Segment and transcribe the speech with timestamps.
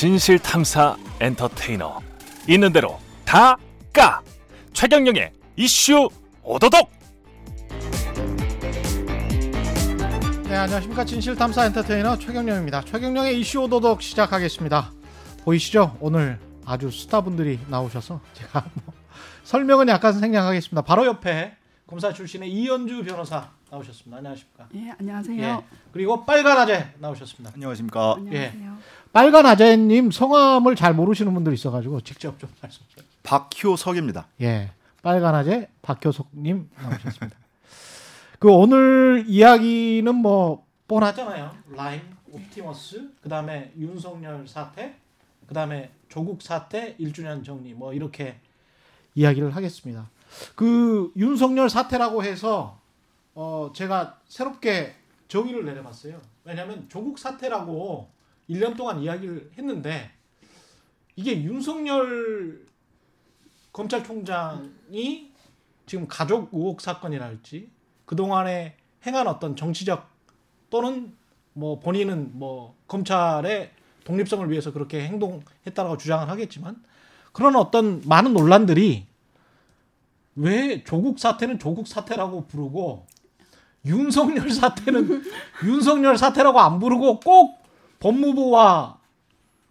[0.00, 2.00] 진실 탐사 엔터테이너
[2.48, 3.58] 있는 대로 다
[3.92, 4.22] 까
[4.72, 6.08] 최경영의 이슈
[6.42, 6.90] 오도독
[10.44, 11.04] 네, 안녕하십니까.
[11.04, 12.80] 진실 탐사 엔터테이너 최경령입니다.
[12.86, 14.90] 최경령의 이슈 오도독 시작하겠습니다.
[15.44, 15.98] 보이시죠?
[16.00, 18.94] 오늘 아주 스타분들이 나오셔서 제가 뭐
[19.44, 20.80] 설명은 약간 생략하겠습니다.
[20.80, 24.16] 바로 옆에 검사 출신의 이현주 변호사 나오셨습니다.
[24.16, 24.68] 안녕하십니까.
[24.76, 25.42] 예, 안녕하세요.
[25.42, 25.58] 예.
[25.92, 27.52] 그리고 빨간 아재 나오셨습니다.
[27.54, 28.14] 안녕하십니까.
[28.16, 28.78] 안녕하세요.
[29.12, 33.04] 빨간 아재님 성함을 잘 모르시는 분들이 있어가지고 직접 좀 말씀 좀.
[33.22, 34.26] 박효석입니다.
[34.42, 34.70] 예.
[35.02, 37.36] 빨간 아재 박효석님 나오셨습니다.
[38.38, 41.54] 그 오늘 이야기는 뭐 뻔하잖아요.
[41.70, 44.94] 라임, 옵티머스, 그 다음에 윤석열 사태,
[45.46, 48.38] 그 다음에 조국 사태 1주년 정리 뭐 이렇게
[49.14, 50.08] 이야기를 하겠습니다.
[50.54, 52.78] 그 윤석열 사태라고 해서
[53.34, 54.94] 어 제가 새롭게
[55.28, 56.20] 정의를 내려봤어요.
[56.44, 58.08] 왜냐하면 조국 사태라고
[58.50, 60.10] 1년 동안 이야기를 했는데
[61.16, 62.66] 이게 윤석열
[63.72, 65.30] 검찰총장이
[65.86, 67.70] 지금 가족 의혹 사건이랄지
[68.04, 68.76] 그동안에
[69.06, 70.08] 행한 어떤 정치적
[70.68, 71.14] 또는
[71.52, 73.70] 뭐 본인은 뭐 검찰의
[74.04, 76.82] 독립성을 위해서 그렇게 행동했다라고 주장을 하겠지만
[77.32, 79.06] 그런 어떤 많은 논란들이
[80.36, 83.06] 왜 조국 사태는 조국 사태라고 부르고
[83.84, 85.22] 윤석열 사태는
[85.64, 87.59] 윤석열 사태라고 안 부르고 꼭
[88.00, 88.98] 법무부와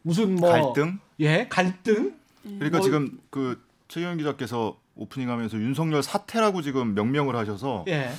[0.03, 0.99] 무슨 뭐 갈등?
[1.19, 8.09] 예 갈등 그러니까 뭐- 지금 그 최경 기자께서 오프닝하면서 윤석열 사태라고 지금 명명을 하셔서 예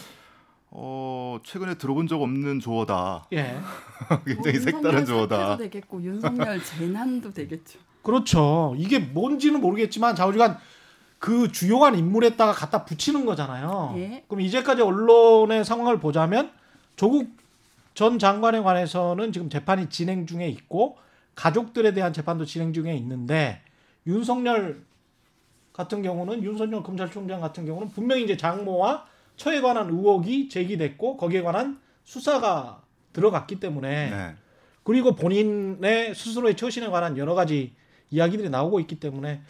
[0.73, 3.27] 어 최근에 들어본 적 없는 조어다.
[3.33, 3.59] 예.
[4.25, 5.57] 굉장히 뭐 색다른 윤석열 조어다.
[5.57, 7.81] 되겠고 윤석열 재난도 되겠죠.
[8.05, 8.75] 그렇죠.
[8.79, 10.59] 이게 뭔지는 모르겠지만 좌우지간
[11.19, 13.95] 그 주요한 인물에다가 갖다 붙이는 거잖아요.
[13.97, 14.25] 예.
[14.29, 16.53] 그럼 이제까지 언론의 상황을 보자면
[16.95, 17.31] 조국
[18.01, 20.97] 전 장관에 관해서는 지금 재판이 진행 중에 있고
[21.35, 23.61] 가족들에 대한 재판도 진행 중에 있는데
[24.07, 24.87] 윤석열
[25.75, 29.05] 같은 경우는 윤석열 검찰총장 같은 경우는 분명히 이제 장모와
[29.37, 32.81] 처에 관한 의혹이 제기됐고 거기에 관한 수사가
[33.13, 34.35] 들어갔기 때문에 네.
[34.83, 37.75] 그리고 본인의 스스로의 처신에 관한 여러 가지
[38.11, 39.43] 이야기들이 나오고 있기 때문에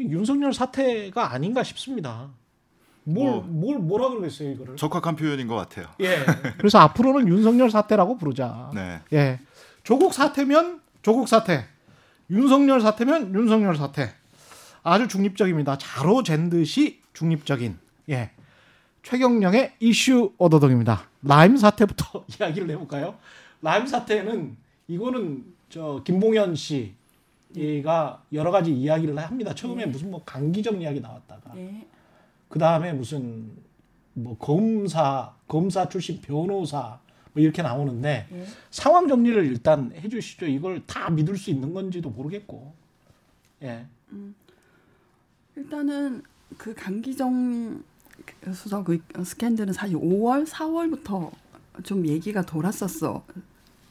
[0.00, 2.32] 윤석열 사태가 아닌가 싶습니다.
[3.04, 3.42] 뭘, 뭐.
[3.42, 4.76] 뭘, 뭐라 그러겠어요, 이거를.
[4.76, 5.86] 적합한 표현인 것 같아요.
[6.00, 6.16] 예.
[6.58, 8.70] 그래서 앞으로는 윤석열 사태라고 부르자.
[8.74, 9.00] 네.
[9.12, 9.40] 예.
[9.82, 11.66] 조국 사태면 조국 사태.
[12.30, 14.14] 윤석열 사태면 윤석열 사태.
[14.82, 15.78] 아주 중립적입니다.
[15.78, 17.78] 자로 잰 듯이 중립적인.
[18.10, 18.30] 예.
[19.02, 21.08] 최경령의 이슈 오도독입니다.
[21.22, 23.16] 라임 사태부터 이야기를 해볼까요?
[23.60, 24.56] 라임 사태는
[24.88, 29.54] 이거는 저 김봉현 씨가 여러 가지 이야기를 합니다.
[29.54, 29.90] 처음에 네.
[29.90, 31.86] 무슨 뭐 강기정 이야기 나왔다가 예.
[32.48, 33.50] 그 다음에 무슨
[34.12, 36.98] 뭐 검사 검사 출신 변호사
[37.32, 38.46] 뭐 이렇게 나오는데 예.
[38.70, 40.46] 상황 정리를 일단 해주시죠.
[40.46, 42.72] 이걸 다 믿을 수 있는 건지도 모르겠고.
[43.62, 43.86] 예.
[45.56, 46.22] 일단은
[46.56, 47.82] 그 강기정
[48.52, 51.30] 수석 의 스캔들은 사실 5월, 4월부터
[51.82, 53.24] 좀 얘기가 돌았었어.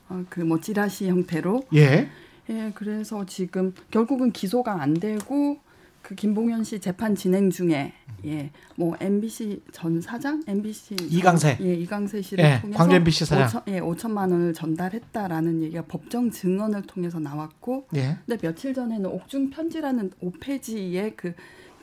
[0.10, 1.64] 어, 그뭐 찌라시 형태로.
[1.76, 2.10] 예.
[2.50, 5.60] 예, 그래서 지금 결국은 기소가 안 되고
[6.04, 7.94] 그 김봉현 씨 재판 진행 중에
[8.26, 11.58] 예, 뭐 MBC 전 사장, MBC 전- 이강세.
[11.62, 13.48] 예, 이강세 씨를 예, 통해서 광주 MBC 사장.
[13.48, 18.18] 5천, 예, 5천만 원을 전달했다라는 얘기가 법정 증언을 통해서 나왔고 예.
[18.26, 21.34] 근데 며칠 전에는 옥중 편지라는 5페이지의 그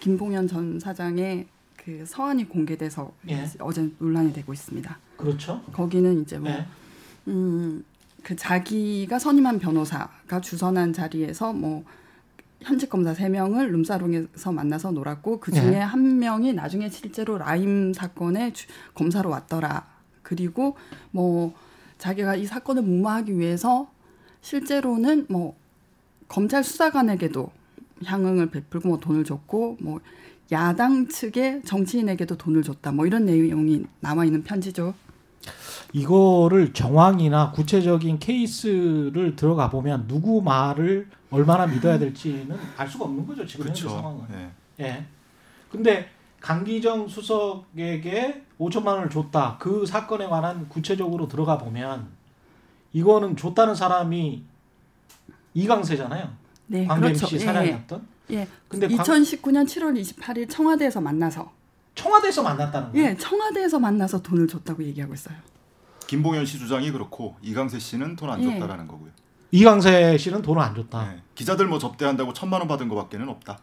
[0.00, 3.46] 김봉현 전 사장의 그 서한이 공개돼서 예.
[3.58, 4.98] 어제 논란이 되고 있습니다.
[5.16, 5.62] 그렇죠.
[5.72, 6.66] 거기는 이제 뭐 예.
[7.28, 7.82] 음,
[8.22, 11.84] 그 자기가 선임한 변호사가 주선한 자리에서 뭐
[12.62, 15.78] 현직 검사 세명을 룸사롱에서 만나서 놀았고 그 중에 네.
[15.78, 19.86] 한 명이 나중에 실제로 라임 사건의 주- 검사로 왔더라.
[20.22, 20.76] 그리고
[21.10, 21.54] 뭐
[21.98, 23.90] 자기가 이 사건을 무마하기 위해서
[24.42, 25.56] 실제로는 뭐
[26.28, 27.50] 검찰 수사관에게도
[28.04, 30.00] 향응을 베풀고 뭐 돈을 줬고 뭐
[30.52, 32.92] 야당 측의 정치인에게도 돈을 줬다.
[32.92, 34.94] 뭐 이런 내용이 남아 있는 편지죠.
[35.92, 43.46] 이거를 정황이나 구체적인 케이스를 들어가 보면 누구 말을 얼마나 믿어야 될지는 알 수가 없는 거죠
[43.46, 43.96] 지금 현재 그렇죠.
[43.96, 44.24] 상황은.
[44.30, 44.50] 네.
[44.80, 45.04] 예.
[45.70, 46.08] 근데
[46.40, 49.56] 강기정 수석에게 5천만 원을 줬다.
[49.60, 52.08] 그 사건에 관한 구체적으로 들어가 보면
[52.92, 54.42] 이거는 줬다는 사람이
[55.54, 56.28] 이강세잖아요.
[56.68, 57.26] 네, 광주 그렇죠.
[57.26, 58.06] MC 예, 사장이었던.
[58.32, 58.48] 예.
[58.68, 61.52] 근데 광- 2019년 7월 28일 청와대에서 만나서
[62.00, 63.06] 청와대에서 만났다는 거예요.
[63.06, 65.36] 예, 청와대에서 만나서 돈을 줬다고 얘기하고 있어요.
[66.06, 68.44] 김봉현 씨 주장이 그렇고 이강세 씨는 돈안 예.
[68.44, 69.10] 줬다라는 거고요.
[69.50, 71.10] 이강세 씨는 돈을 안 줬다.
[71.10, 71.20] 네.
[71.34, 73.58] 기자들 뭐 접대한다고 천만 원 받은 거밖에는 없다.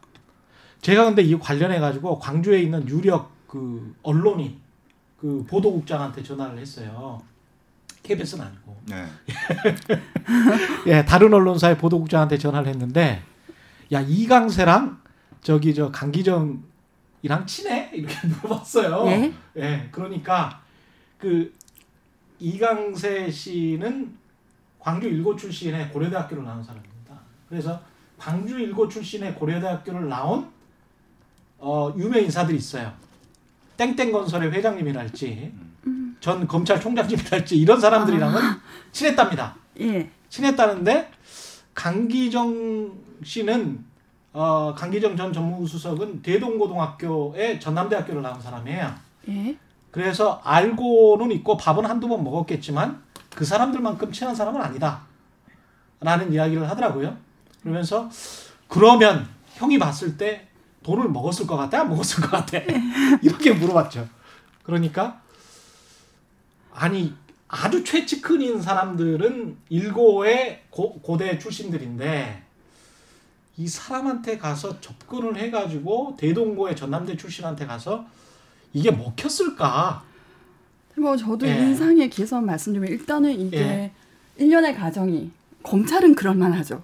[0.82, 4.60] 제가 근데 이 관련해 가지고 광주에 있는 유력 그 언론이
[5.20, 7.22] 그 보도국장한테 전화를 했어요.
[8.04, 8.78] KBS는 아니고.
[8.86, 9.06] 네.
[10.88, 13.24] 예, 다른 언론사의 보도국장한테 전화를 했는데
[13.92, 15.00] 야 이강세랑
[15.42, 16.64] 저기 저 강기정
[17.28, 19.06] 이랑 친해 이렇게 물어봤어요.
[19.08, 19.34] 예?
[19.58, 20.62] 예, 그러니까
[21.18, 21.54] 그
[22.40, 24.16] 이강세 씨는
[24.80, 27.20] 광주 일고 출신의 고려대학교를 나온 사람입니다.
[27.50, 27.82] 그래서
[28.18, 30.50] 광주 일고 출신의 고려대학교를 나온
[31.58, 32.94] 어, 유명 인사들이 있어요.
[33.76, 35.54] 땡땡건설의 회장님이랄지
[36.22, 38.40] 전 검찰총장님이랄지 이런 사람들이랑은
[38.94, 39.56] 친했답니다.
[39.82, 40.10] 예.
[40.30, 41.12] 친했다는데
[41.74, 43.86] 강기정 씨는
[44.40, 48.94] 어, 강기정 전 정무수석은 대동고등학교의 전남대학교를 나온 사람이에요.
[49.30, 49.58] 예.
[49.90, 53.02] 그래서 알고는 있고 밥은 한두 번 먹었겠지만
[53.34, 55.02] 그 사람들만큼 친한 사람은 아니다.
[56.00, 57.18] 라는 이야기를 하더라고요.
[57.64, 58.08] 그러면서
[58.68, 60.48] 그러면 형이 봤을 때
[60.84, 61.82] 돈을 먹었을 것 같아?
[61.82, 62.60] 안 먹었을 것 같아?
[63.24, 64.08] 이렇게 물어봤죠.
[64.62, 65.20] 그러니까
[66.72, 67.12] 아니
[67.48, 72.47] 아주 최측근인 사람들은 일고의 고, 고대 출신들인데
[73.58, 78.06] 이 사람한테 가서 접근을 해가지고 대동고의 전남대 출신한테 가서
[78.74, 80.04] 이게 먹혔을까?
[80.98, 81.52] 뭐 저도 예.
[81.56, 83.92] 인상에 기해서 말씀드리면 일단은 이게 예.
[84.38, 85.32] 일련의 과정이
[85.64, 86.84] 검찰은 그럴 만하죠.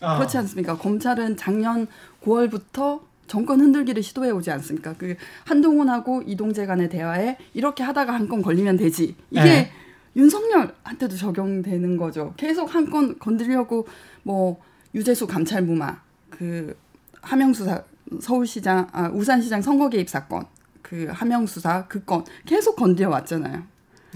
[0.00, 0.16] 어.
[0.16, 0.76] 그렇지 않습니까?
[0.76, 1.86] 검찰은 작년
[2.24, 4.94] 9월부터 정권 흔들기를 시도해 오지 않습니까?
[4.94, 9.16] 그 한동훈하고 이동재 간의 대화에 이렇게 하다가 한 건 걸리면 되지.
[9.30, 9.72] 이게 네.
[10.14, 12.34] 윤석열한테도 적용되는 거죠.
[12.36, 13.86] 계속 한 건 건드리려고
[14.22, 14.60] 뭐
[14.94, 16.00] 유재수 감찰 무마,
[16.42, 16.76] 그
[17.20, 17.84] 하명수 사,
[18.20, 20.44] 서울시장, 아, 우산시장 선거 개입 사건,
[20.82, 23.62] 그 하명수사 그 건 계속 건드려 왔잖아요.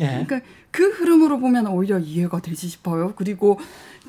[0.01, 0.07] 예.
[0.07, 0.41] 그러니까
[0.73, 3.15] 그 흐름으로 보면 오히려 이해가 되지 싶어요.
[3.15, 3.61] 그리고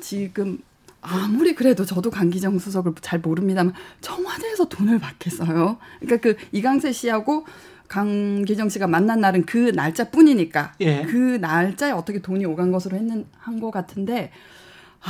[0.02, 0.58] 지금
[1.00, 5.78] 아무리 그래도 저도 강기정 수석을 잘 모릅니다만 청와대에서 돈을 받겠어요.
[6.00, 7.46] 그러니까 그 이강세 씨하고
[7.88, 11.04] 강기정 씨가 만난 날은 그 날짜뿐이니까 예.
[11.04, 14.32] 그 날짜에 어떻게 돈이 오간 것으로 했는 한것 같은데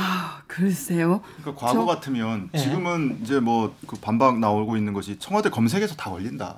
[0.00, 1.20] 아 글쎄요.
[1.42, 2.58] 그러니까 과거 저- 같으면 예.
[2.58, 6.56] 지금은 이제 뭐 그 반박 나오고 있는 것이 청와대 검색에서 다 걸린다.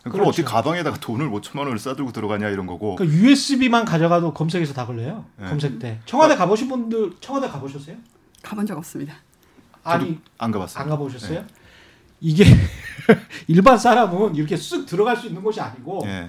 [0.00, 0.28] 그럼 그렇죠.
[0.30, 2.96] 어떻게 가방에다가 돈을 5천만 원을 싸들고 들어가냐 이런 거고.
[2.96, 5.24] 그 USB만 가져가도 검색에서 다 걸려요.
[5.36, 5.48] 네.
[5.48, 6.00] 검색 때.
[6.06, 7.94] 청와대 가보신 분들 청와대 가보셨어요?
[8.42, 9.14] 가본 적 없습니다.
[9.84, 10.82] 아니 안 가봤어요.
[10.82, 11.40] 안 가보셨어요?
[11.40, 11.46] 네.
[12.20, 12.44] 이게
[13.46, 16.28] 일반 사람은 이렇게 쓱 들어갈 수 있는 곳이 아니고 예.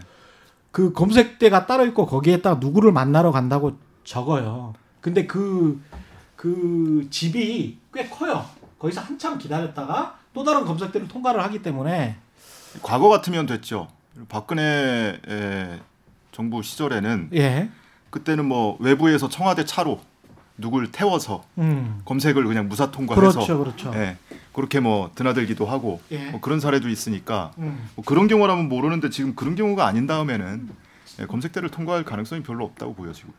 [0.72, 4.74] 그 검색대가 따로 있고 거기에다가 누구를 만나러 간다고 적어요.
[5.02, 5.82] 근데 그,
[6.44, 8.46] 그 집이 꽤 커요.
[8.78, 12.18] 거기서 한참 기다렸다가 또 다른 검색대를 통과를 하기 때문에
[12.82, 13.88] 과거 같으면 됐죠.
[14.28, 15.80] 박근혜 에,
[16.34, 17.70] 정부 시절에는 예.
[18.10, 20.02] 그때는 뭐 외부에서 청와대 차로
[20.58, 22.02] 누굴 태워서 음.
[22.04, 23.60] 검색을 그냥 무사 통과해서 그렇죠.
[23.60, 23.94] 그렇죠.
[23.96, 24.18] 예,
[24.52, 26.30] 그렇게 뭐 드나들기도 하고 예.
[26.32, 27.88] 뭐 그런 사례도 있으니까 음.
[27.96, 30.70] 뭐 그런 경우라면 모르는데 지금 그런 경우가 아닌 다음에는
[31.22, 33.32] 예, 검색대를 통과할 가능성이 별로 없다고 보여지고.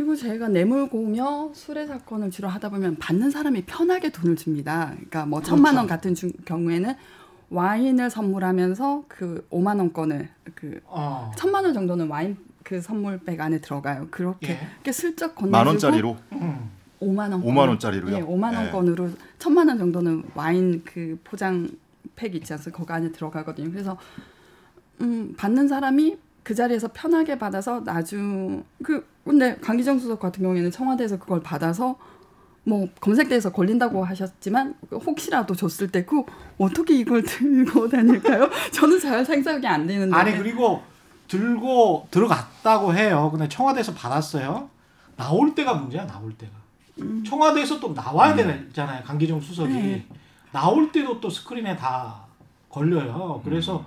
[0.00, 4.92] 그리고 제가 뇌물공여 수뢰 사건을 주로 하다 보면 받는 사람이 편하게 돈을 줍니다.
[4.94, 5.94] 그러니까 뭐 천만 원 그렇죠.
[5.94, 6.94] 같은 주- 경우에는
[7.50, 11.30] 와인을 선물하면서 그 5만 원권을 그 어.
[11.36, 14.08] 천만 원 정도는 와인 그 선물백 안에 들어가요.
[14.10, 14.58] 그렇게 예.
[14.76, 16.70] 이렇게 슬쩍 건네주고 만 원짜리로 음.
[17.02, 18.16] 5만 원 5만 원짜리로요?
[18.16, 18.56] 예, 5만 예.
[18.56, 21.68] 원권으로 천만 원 정도는 와인 그 포장
[22.16, 22.78] 백 있지 않습니까?
[22.78, 23.70] 거기 안에 들어가거든요.
[23.70, 23.98] 그래서
[25.02, 31.18] 음, 받는 사람이 그 자리에서 편하게 받아서 나중 그 근데 강기정 수석 같은 경우에는 청와대에서
[31.18, 31.96] 그걸 받아서
[32.64, 36.22] 뭐 검색대에서 걸린다고 하셨지만 혹시라도 줬을 때 그
[36.58, 38.48] 어떻게 이걸 들고 다닐까요?
[38.72, 40.14] 저는 잘 생각이 안 되는데.
[40.14, 40.82] 아니 그리고
[41.28, 43.28] 들고 들어갔다고 해요.
[43.30, 44.68] 근데 청와대에서 받았어요.
[45.16, 46.06] 나올 때가 문제야.
[46.06, 46.52] 나올 때가.
[47.26, 49.02] 청와대에서 또 나와야 되잖아요.
[49.04, 50.06] 강기정 수석이 네.
[50.52, 52.26] 나올 때도 또 스크린에 다
[52.68, 53.40] 걸려요.
[53.44, 53.84] 그래서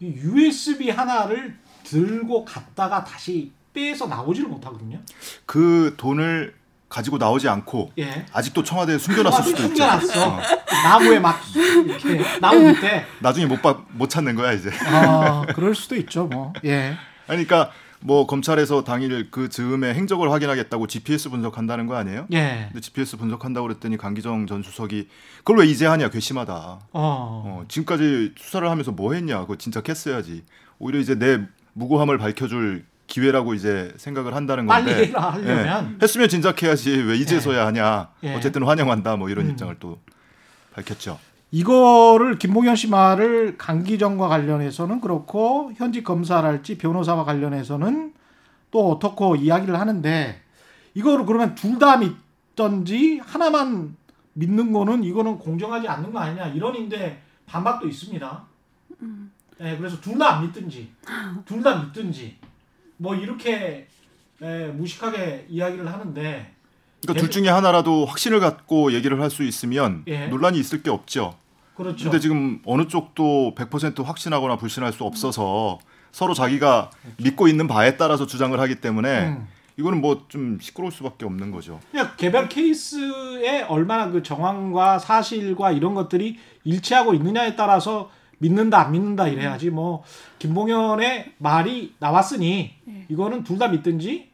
[0.00, 5.00] 이 USB 하나를 들고 갔다가 다시 빼서 나오지를 못하거든요.
[5.46, 6.54] 그 돈을
[6.88, 8.24] 가지고 나오지 않고 예.
[8.32, 9.68] 아직도 청와대에 숨겨놨을 수도 있죠.
[9.68, 10.28] 숨겨놨어.
[10.36, 10.40] 어,
[10.84, 13.04] 나무에 막 이렇게 나무 밑에.
[13.20, 14.70] 나중에 못, 봐- 못 찾는 거야 이제.
[14.86, 16.24] 아, 그럴 수도 있죠.
[16.26, 16.52] 뭐.
[16.64, 16.96] 예.
[17.26, 17.70] 그러니까
[18.00, 22.26] 뭐 검찰에서 당일 그 즈음에 행적을 확인하겠다고 GPS 분석한다는 거 아니에요?
[22.32, 22.68] 예.
[22.72, 25.08] 근데 GPS 분석한다고 그랬더니 강기정 전 수석이
[25.38, 26.52] 그걸 왜 이제 하냐 괘씸하다.
[26.54, 26.88] 어.
[26.92, 29.40] 어, 지금까지 수사를 하면서 뭐 했냐.
[29.40, 30.42] 그거 진짜 캤어야지.
[30.78, 31.40] 오히려 이제 내
[31.74, 34.92] 무고함을 밝혀줄 기회라고 이제 생각을 한다는 건데.
[34.94, 38.10] 빨리 해라 하려면 예, 했으면 진작해야지 왜 이제서야 하냐.
[38.22, 38.34] 예.
[38.36, 39.16] 어쨌든 환영한다.
[39.16, 39.50] 뭐 이런 음.
[39.50, 39.98] 입장을 또
[40.74, 41.18] 밝혔죠.
[41.50, 48.12] 이거를 김봉현 씨 말을 강기정과 관련해서는 그렇고 현직 검사랄지 변호사와 관련해서는
[48.70, 50.40] 또 어떻고 이야기를 하는데
[50.94, 53.96] 이거를 그러면 둘 다 믿던지 하나만
[54.34, 58.44] 믿는 거는 이거는 공정하지 않는 거 아니냐 이런 인데 반박도 있습니다.
[59.58, 60.92] 네, 그래서 둘 다 안 믿든지
[61.46, 62.36] 둘 다 믿든지
[62.98, 63.86] 뭐 이렇게
[64.42, 66.52] 에, 무식하게 이야기를 하는데
[67.02, 70.26] 그러니까 둘 중에 하나라도 확신을 갖고 얘기를 할 수 있으면 예.
[70.26, 71.34] 논란이 있을 게 없죠.
[71.76, 72.04] 그렇죠.
[72.04, 75.78] 근데 지금 어느 쪽도 100% 확신하거나 불신할 수 없어서
[76.10, 79.48] 서로 자기가 믿고 있는 바에 따라서 주장을 하기 때문에 음.
[79.76, 81.78] 이거는 뭐 좀 시끄러울 수밖에 없는 거죠.
[81.92, 89.28] 그냥 개별 케이스에 얼마나 그 정황과 사실과 이런 것들이 일치하고 있느냐에 따라서 믿는다 안 믿는다
[89.28, 90.04] 이래야지 뭐
[90.38, 93.04] 김봉현의 말이 나왔으니 예.
[93.08, 94.28] 이거는 둘 다 믿든지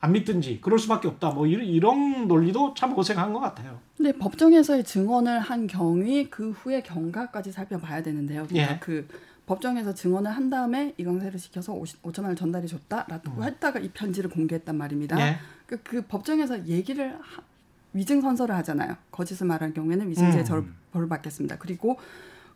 [0.00, 3.80] 안 믿든지 그럴 수밖에 없다 뭐 이런, 이런 논리도 참 고생한 것 같아요.
[3.96, 8.46] 근데 법정에서의 증언을 한 경위 그 후에 경과까지 살펴봐야 되는데요.
[8.46, 8.78] 그러니까 예.
[8.78, 9.08] 그
[9.46, 14.76] 법정에서 증언을 한 다음에 이광세를 시켜서 50, 5천만 원을 전달해 줬다라고 했다가 이 편지를 공개했단
[14.76, 15.16] 말입니다.
[15.16, 15.20] 음.
[15.20, 15.36] 예.
[15.66, 17.42] 그, 그 법정에서 얘기를 하-
[17.94, 18.96] 위증 선서를 하잖아요.
[19.10, 20.44] 거짓을 말할 경우에는 위증죄 음.
[20.44, 21.56] 절 벌을 받겠습니다.
[21.58, 21.96] 그리고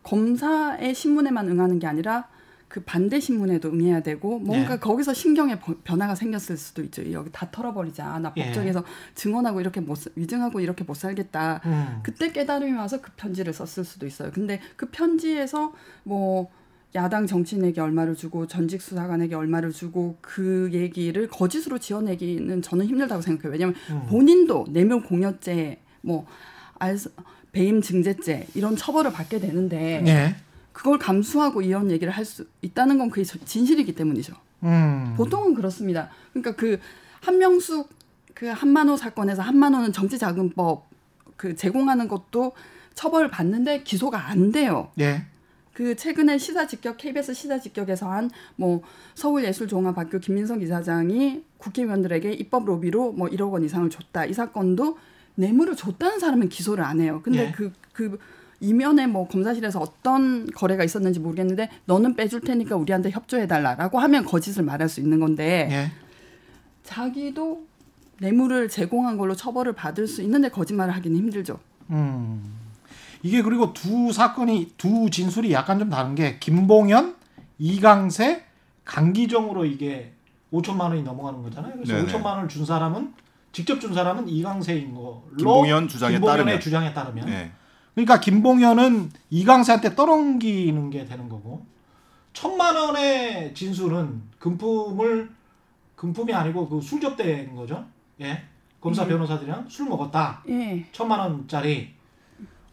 [0.03, 2.27] 검사의 신문에만 응하는 게 아니라
[2.67, 4.79] 그 반대 신문에도 응해야 되고 뭔가 예.
[4.79, 7.11] 거기서 신경의 버- 변화가 생겼을 수도 있죠.
[7.11, 8.19] 여기 다 털어버리자.
[8.19, 8.45] 나 예.
[8.45, 11.59] 법정에서 증언하고 이렇게 못 살- 위증하고 이렇게 못 살겠다.
[11.65, 11.99] 음.
[12.01, 14.31] 그때 깨달음이 와서 그 편지를 썼을 수도 있어요.
[14.33, 16.49] 근데 그 편지에서 뭐
[16.95, 23.51] 야당 정치인에게 얼마를 주고 전직 수사관에게 얼마를 주고 그 얘기를 거짓으로 지어내기는 저는 힘들다고 생각해요.
[23.51, 24.05] 왜냐하면 음.
[24.09, 26.25] 본인도 뇌물 공여죄, 뭐
[26.79, 27.11] 알스,
[27.51, 30.35] 배임 증제죄 이런 처벌을 받게 되는데 예.
[30.73, 34.33] 그걸 감수하고 이런 얘기를 할 수 있다는 건 그게 진실이기 때문이죠.
[34.63, 35.13] 음.
[35.17, 36.09] 보통은 그렇습니다.
[36.31, 36.79] 그러니까 그
[37.21, 37.89] 한명숙
[38.33, 40.87] 그 한만호 사건에서 한만호는 정치자금법
[41.35, 42.53] 그 제공하는 것도
[42.93, 44.91] 처벌 받는데 기소가 안 돼요.
[44.99, 45.25] 예.
[45.73, 48.81] 그 최근에 시사 직격 KBS 시사 직격에서 한 뭐
[49.15, 54.97] 서울예술종합학교 김민석 이사장이 국회의원들에게 입법 로비로 뭐 1억 원 이상을 줬다 이 사건도
[55.35, 57.21] 뇌물을 줬다는 사람은 기소를 안 해요.
[57.23, 57.51] 근데 예.
[57.51, 58.19] 그그
[58.59, 64.63] 이면에 뭐 검사실에서 어떤 거래가 있었는지 모르겠는데 너는 빼줄 테니까 우리한테 협조해 달라라고 하면 거짓을
[64.63, 65.91] 말할 수 있는 건데 예.
[66.83, 67.65] 자기도
[68.19, 71.59] 뇌물을 제공한 걸로 처벌을 받을 수 있는데 거짓말을 하기는 힘들죠.
[71.89, 72.61] 음.
[73.23, 77.15] 이게 그리고 두 사건이 두 진술이 약간 좀 다른 게 김봉현,
[77.57, 78.43] 이강세,
[78.85, 80.13] 강기정으로 이게
[80.51, 81.73] 5천만 원이 넘어가는 거잖아요.
[81.73, 82.11] 그래서 네네.
[82.11, 83.13] 5천만 원을 준 사람은
[83.51, 86.59] 직접 준 사람은 이강세인 걸로 김봉현 주장에 따르면.
[86.59, 87.51] 주장에 따르면 예.
[87.93, 91.65] 그러니까 김봉현은 이강세한테 떠넘기는 게 되는 거고
[92.33, 95.29] 천만 원의 진술은 금품을
[95.97, 97.85] 금품이 아니고 그 술 접대인 거죠.
[98.21, 98.43] 예.
[98.79, 99.07] 검사 예.
[99.09, 100.41] 변호사들이랑 술 먹었다.
[100.49, 100.85] 예.
[100.91, 101.93] 천만 원짜리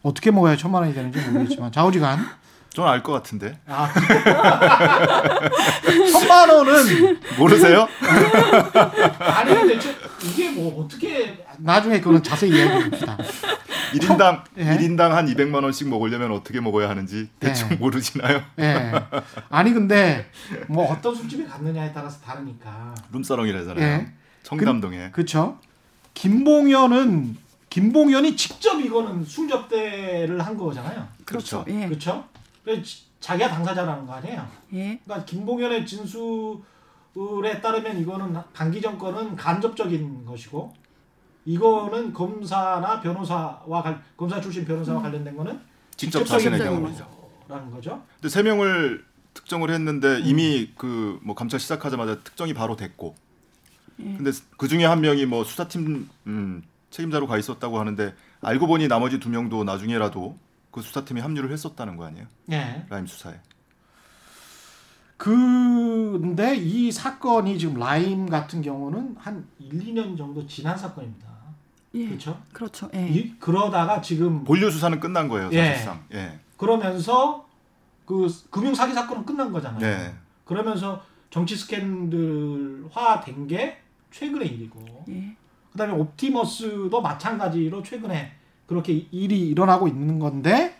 [0.01, 2.19] 어떻게 먹어야 천만 원이 되는지 모르겠지만 좌우지간
[2.73, 3.91] 저는 알것 같은데 아
[6.11, 7.87] 천만 원은 모르세요?
[9.19, 9.89] 아니 근데 저-
[10.23, 13.17] 이게 뭐 어떻게 나중에 그거는 자세히 이야기해 봅시다.
[13.93, 14.63] 1인당 예.
[14.77, 17.75] 1인당 한 200만 원씩 먹으려면 어떻게 먹어야 하는지 대충 예.
[17.75, 18.43] 모르시나요?
[18.59, 18.91] 예.
[19.49, 20.29] 아니 근데
[20.67, 22.93] 뭐 어떤 술집에 갔느냐에 따라서 다르니까.
[23.11, 23.83] 룸사롱이라잖아요.
[23.83, 24.11] 예.
[24.43, 25.09] 청담동에.
[25.11, 25.57] 그 렇죠.
[26.13, 27.37] 김봉현은
[27.69, 31.07] 김봉현이 직접 이거는 술 접대를 한 거잖아요.
[31.25, 31.63] 그렇죠.
[31.63, 31.79] 그렇죠.
[31.81, 31.87] 예.
[31.87, 32.25] 그렇죠?
[33.19, 34.47] 자기가 당사자라는 거 아니에요.
[34.73, 34.99] 예.
[35.03, 36.57] 그러니까 김봉현의 진술
[37.45, 40.73] 에 따르면 이거는 강기정 건은 간접적인 것이고
[41.45, 45.59] 이거는 검사나 변호사와 관- 검사 출신 변호사와 관련된 거는
[45.97, 46.81] 직접 자신의 경우.
[46.81, 47.07] 경우죠.
[47.49, 48.01] 라는 거죠.
[48.15, 49.73] 근데 세 명을 특정을 음.
[49.73, 53.15] 했는데 이미 그 뭐 감찰 시작하자마자 특정이 바로 됐고.
[53.99, 54.03] 예.
[54.15, 59.19] 근데 그 중에 한 명이 뭐 수사팀 음, 책임자로 가 있었다고 하는데 알고 보니 나머지
[59.19, 60.37] 두 명도 나중에라도
[60.71, 62.27] 그 수사팀에 합류를 했었다는 거 아니에요?
[62.51, 62.85] 예.
[62.89, 63.35] 라임 수사에.
[65.19, 71.27] 근데 이 사건이 지금 라임 같은 경우는 한 1, 2년 정도 지난 사건입니다.
[71.95, 72.05] 예.
[72.07, 72.41] 그렇죠?
[72.53, 72.89] 그렇죠.
[72.95, 73.05] 예.
[73.09, 75.71] 이, 그러다가 지금 본류 수사는 끝난 거예요, 예.
[75.73, 76.01] 사실상.
[76.13, 76.39] 예.
[76.55, 77.45] 그러면서
[78.05, 79.79] 그 금융 사기 사건은 끝난 거잖아요.
[79.81, 80.13] 네.
[80.45, 83.77] 그러면서 정치 스캔들화 된 게
[84.11, 85.35] 최근의 일이고 예.
[85.73, 88.31] 그다음에 옵티머스도 마찬가지로 최근에
[88.67, 90.77] 그렇게 일이 일어나고 있는 건데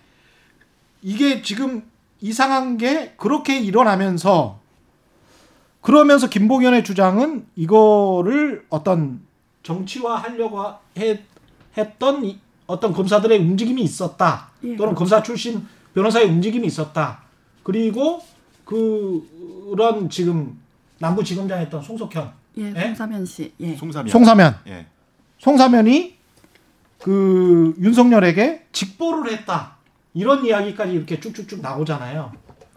[1.01, 1.83] 이게 지금
[2.21, 4.59] 이상한 게 그렇게 일어나면서
[5.81, 9.21] 그러면서 김봉현의 주장은 이거를 어떤
[9.63, 10.63] 정치화 하려고
[10.97, 11.23] 해-
[11.77, 17.21] 했던 이- 어떤 검사들의 움직임이 있었다 예, 또는 검사 출신 변호사의 움직임이 있었다
[17.63, 18.21] 그리고
[18.65, 20.59] 그런 지금
[20.99, 22.73] 남부지검장 했던 송석현 예.
[22.75, 22.81] 예?
[22.81, 23.53] 송사면 씨.
[23.61, 23.75] 예.
[23.75, 24.09] 송사면.
[24.11, 24.85] 송사면 예.
[25.39, 26.17] 송사면이
[26.99, 29.77] 그 윤석열에게 직보를 했다
[30.19, 32.33] 이런 이야기까지 이렇게 쭉쭉쭉 나오잖아요.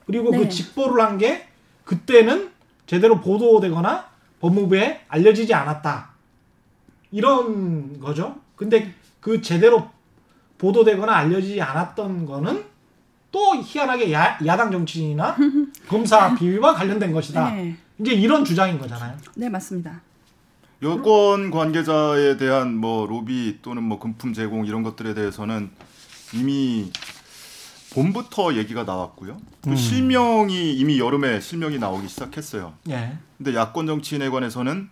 [0.07, 0.49] 그리고 그 네.
[0.49, 1.49] 직보를 한 게
[1.85, 2.51] 그때는
[2.87, 4.07] 제대로 보도되거나
[4.41, 6.11] 법무부에 알려지지 않았다
[7.11, 8.37] 이런 거죠.
[8.55, 9.91] 근데 그 제대로
[10.59, 12.65] 보도되거나 알려지지 않았던 거는
[13.33, 15.37] 또 희한하게 야, 야당 정치인이나
[15.89, 17.51] 검사 비위와 관련된 것이다.
[17.51, 17.77] 네.
[17.99, 19.17] 이제 이런 주장인 거잖아요.
[19.35, 20.01] 네, 맞습니다.
[20.83, 25.71] 여권 관계자에 대한 뭐 로비 또는 뭐 금품 제공 이런 것들에 대해서는
[26.35, 26.91] 이미
[27.93, 29.39] 봄부터 얘기가 나왔고요.
[29.63, 29.77] 또 음.
[29.77, 32.75] 실명이 이미 여름에 실명이 나오기 시작했어요.
[32.89, 33.17] 예.
[33.37, 34.89] 근데 야권 정치인에 관해서는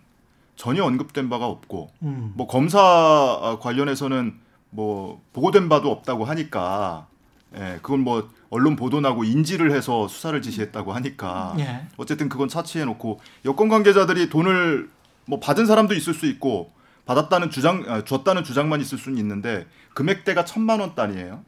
[0.55, 2.33] 전혀 언급된 바가 없고 음.
[2.35, 4.35] 뭐 검사 관련해서는
[4.69, 7.07] 뭐 보고된 바도 없다고 하니까
[7.55, 11.87] 예, 그건 뭐 언론 보도나고 인지를 해서 수사를 지시했다고 하니까 예.
[11.97, 14.89] 어쨌든 그건 차치해 놓고 여권 관계자들이 돈을
[15.25, 16.71] 뭐 받은 사람도 있을 수 있고
[17.05, 21.43] 받았다는 주장 아, 줬다는 주장만 있을 수는 있는데 금액대가 천만 원 단위예요.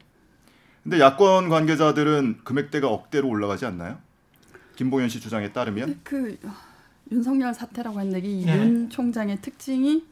[0.84, 3.98] 근데 야권 관계자들은 금액대가 억대로 올라가지 않나요?
[4.76, 6.38] 김봉현 씨 주장에 따르면 그
[7.10, 8.56] 윤석열 사태라고 했는데 이 네.
[8.58, 10.04] 윤 총장의 특징이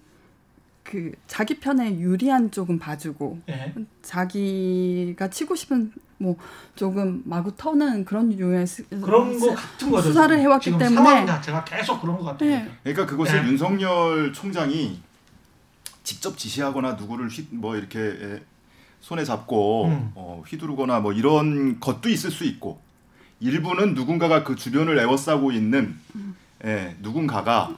[0.82, 3.72] 그 자기 편에 유리한 쪽은 봐주고 예.
[4.02, 6.36] 자기가 치고 싶은 뭐
[6.74, 10.08] 조금 마구 터는 그런 유의 수- 그런 거 수- 같은 거죠.
[10.08, 10.38] 수사를.
[10.38, 10.96] 해왔기 지금 때문에.
[10.96, 12.50] 상황 자체가 계속 그런 것 같아요.
[12.50, 12.70] 네.
[12.82, 13.48] 그러니까 그것을 네.
[13.50, 15.00] 윤석열 총장이
[16.02, 18.42] 직접 지시하거나 누구를 휘, 뭐 이렇게 에,
[19.02, 20.12] 손에 잡고 음.
[20.14, 22.80] 어, 휘두르거나 뭐 이런 것도 있을 수 있고
[23.40, 25.96] 일부는 누군가가 그 주변을 에워싸고 있는
[26.64, 27.76] 예, 누군가가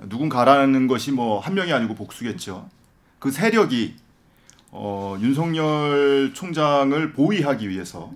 [0.00, 2.68] 누군가라는 것이 뭐 한 명이 아니고 복수겠죠.
[3.18, 3.96] 그 세력이
[4.74, 8.10] 어, 윤석열 총장을 보위하기 위해서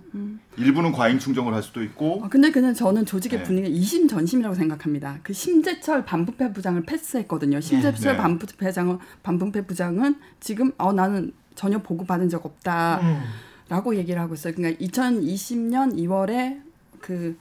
[0.56, 3.44] 일부는 과잉 충정을 할 수도 있고 어, 근데 그냥 저는 조직의 네.
[3.44, 5.18] 분위기가 이심전심이라고 생각합니다.
[5.24, 7.60] 그 심재철 반부패 부장을 패스했거든요.
[7.60, 8.16] 심재철 네.
[8.16, 13.96] 반부패 부장은 반부패 부장은 지금 어 나는 전혀 보고 받은 적 없다라고 음.
[13.96, 14.54] 얘기를 하고 있어요.
[14.54, 16.60] 그러니까 2020년 2월에
[17.00, 17.36] 그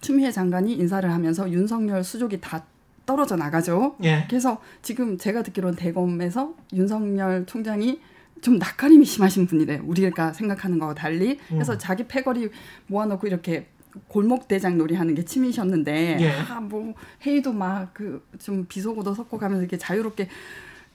[0.00, 2.64] 추미애 장관이 인사를 하면서 윤석열 수족이 다
[3.04, 3.96] 떨어져 나가죠.
[4.04, 4.24] 예.
[4.28, 8.00] 그래서 지금 제가 듣기로는 대검에서 윤석열 총장이
[8.40, 9.78] 좀 낯가림이 심하신 분이래.
[9.84, 11.38] 우리가 생각하는 거와 달리.
[11.48, 11.78] 그래서 음.
[11.78, 12.48] 자기 패거리
[12.86, 13.66] 모아놓고 이렇게
[14.08, 16.30] 골목 대장 놀이 하는 게 취미셨는데 예.
[16.48, 20.28] 아 뭐 회의도 막 그 좀 비속어도 섞어 가면서 이렇게 자유롭게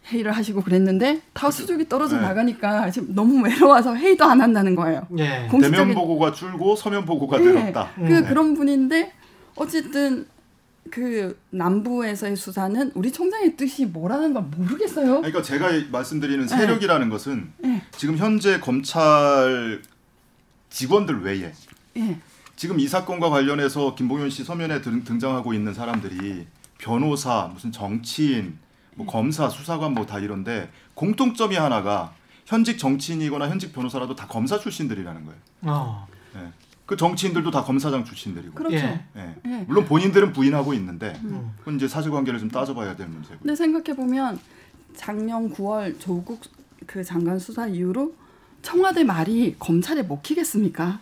[0.10, 2.22] 회의를 하시고 그랬는데 다 수족이 떨어져 네.
[2.24, 5.08] 나가니까 지금 너무 외로워서 회의도 안 한다는 거예요.
[5.18, 5.48] 예.
[5.50, 7.46] 공식적인- 대면 보고가 줄고 서면 보고가 네.
[7.46, 7.92] 늘었다.
[7.96, 8.26] 그 음.
[8.26, 9.12] 그런 분인데
[9.56, 10.28] 어쨌든
[10.92, 15.18] 그 남부에서의 수사는 우리 총장의 뜻이 뭐라는 걸 모르겠어요.
[15.22, 17.82] 그러니까 제가 말씀드리는 세력이라는 것은 네.
[17.98, 19.82] 지금 현재 검찰
[20.70, 21.52] 직원들 외에
[21.98, 22.18] 예.
[22.56, 26.46] 지금 이 사건과 관련해서 김봉현 씨 서면에 등, 등장하고 있는 사람들이
[26.78, 28.58] 변호사, 무슨 정치인,
[28.96, 32.14] 뭐 검사, 수사관 뭐 다 이런데 공통점이 하나가
[32.46, 35.40] 현직 정치인이거나 현직 변호사라도 다 검사 출신들이라는 거예요.
[35.64, 36.08] 어.
[36.36, 36.52] 예.
[36.86, 38.54] 그 정치인들도 다 검사장 출신들이고.
[38.54, 38.76] 그렇죠.
[38.78, 39.04] 예.
[39.18, 39.36] 예.
[39.46, 39.66] 예.
[39.68, 41.54] 물론 본인들은 부인하고 있는데 음.
[41.60, 43.40] 그건 이제 사실관계를 좀 따져봐야 될 문제고.
[43.40, 44.40] 근데 생각해 보면
[44.96, 46.40] 작년 9월 조국
[46.86, 48.14] 그 장관 수사 이후로
[48.62, 51.00] 청와대 말이 검찰에 먹히겠습니까?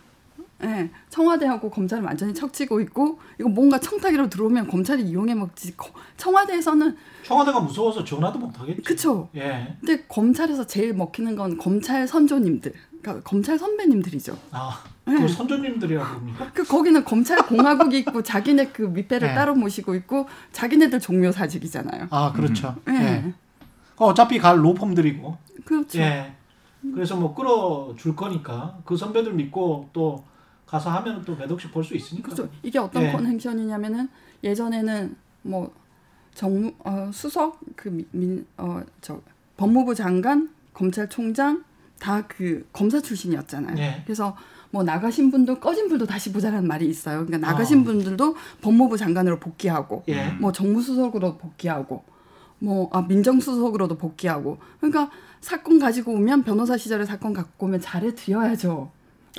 [0.64, 5.76] 예, 청와대하고 검찰은 완전히 척치고 있고 이거 뭔가 청탁이라도 들어오면 검찰이 이용해 먹지.
[5.78, 8.82] 거- 청와대에서는 청와대가 무서워서 전화도 못 하겠지.
[8.82, 9.30] 그쵸.
[9.36, 9.76] 예.
[9.80, 14.38] 근데 검찰에서 제일 먹히는 건 검찰 선조님들, 그러니까 검찰 선배님들이죠.
[14.52, 15.16] 아, 네.
[15.20, 16.52] 그 선조님들이라고 합니까?
[16.54, 19.36] 그 거기는 검찰 공화국이 있고 자기네 그 밑배를 네.
[19.36, 22.08] 따로 모시고 있고 자기네들 종묘 사직이잖아요.
[22.10, 22.76] 아, 그렇죠.
[22.90, 22.94] 예.
[22.94, 23.34] 예.
[23.98, 25.38] 그 어차피 갈 로펌들이고.
[25.66, 26.00] 그렇죠.
[26.00, 26.34] 예.
[26.94, 30.26] 그래서 뭐 끌어줄 거니까 그 선배들 믿고 또
[30.66, 32.30] 가서 하면 또 몇 억씩 벌 수 있으니까.
[32.34, 32.50] 그렇죠.
[32.64, 33.12] 이게 어떤 예.
[33.12, 34.10] 커넥션이냐면은
[34.44, 35.74] 예전에는 뭐
[36.34, 39.22] 정무 어, 수석 그민어저
[39.58, 41.64] 법무부 장관, 검찰총장
[42.00, 43.78] 다 그 검사 출신이었잖아요.
[43.78, 44.02] 예.
[44.04, 44.36] 그래서
[44.72, 47.26] 뭐 나가신 분도 꺼진 불도 다시 보자라는 말이 있어요.
[47.26, 47.84] 그러니까 나가신 어.
[47.84, 50.30] 분들도 법무부 장관으로 복귀하고 예.
[50.40, 52.04] 뭐 정무수석으로 복귀하고
[52.60, 58.90] 뭐 아, 민정수석으로도 복귀하고 그러니까 사건 가지고 오면 변호사 시절에 사건 갖고 오면 잘해 드려야죠.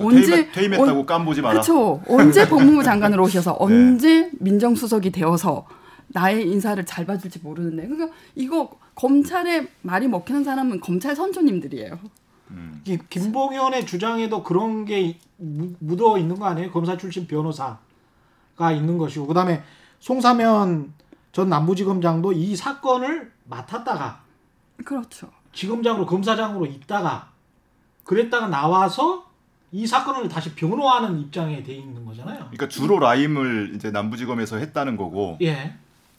[0.00, 1.54] 언제 퇴임, 했다고 깜보지 마라.
[1.54, 2.02] 그렇죠.
[2.08, 5.66] 언제 법무부 장관으로 오셔서 언제 민정수석이 되어서
[6.08, 11.98] 나의 인사를 잘 봐줄지 모르는데 그러니까 이거 검찰에 말이 먹히는 사람은 검찰 선조님들이에요.
[12.50, 12.82] 음.
[12.86, 16.70] 이 김봉현의 주장에도 그런 게 무- 묻어 있는 거 아니에요?
[16.70, 19.62] 검사 출신 변호사가 있는 것이고 그다음에
[20.00, 20.92] 송사면
[21.32, 24.20] 전 남부지검장도 이 사건을 맡았다가
[24.84, 25.28] 그렇죠.
[25.52, 27.30] 지검장으로 검사장으로 있다가
[28.04, 29.23] 그랬다가 나와서
[29.74, 32.38] 이 사건을 다시 변호하는 입장에 돼 있는 거잖아요.
[32.38, 35.74] 그러니까 주로 라임을 이제 남부지검에서 했다는 거고 예.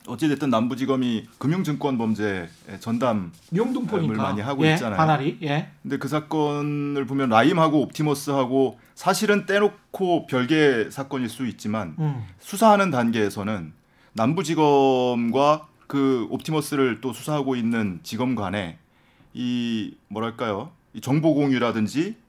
[0.06, 2.50] 어찌됐든 남부지검이 금융증권 범죄
[2.82, 4.98] 전담 명등포니까 을 많이 하고 예, 있잖아요.
[4.98, 5.70] 관할이 예.
[5.82, 12.28] 근데 그 사건을 보면 라임하고 옵티머스하고 사실은 떼놓고 별개 사건일 수 있지만 음.
[12.40, 13.72] 수사하는 단계에서는
[14.12, 18.80] 남부지검과 그 옵티머스를 또 수사하고 있는 지검 간에
[19.34, 22.25] 이 뭐랄까요 이 정보 공유라든지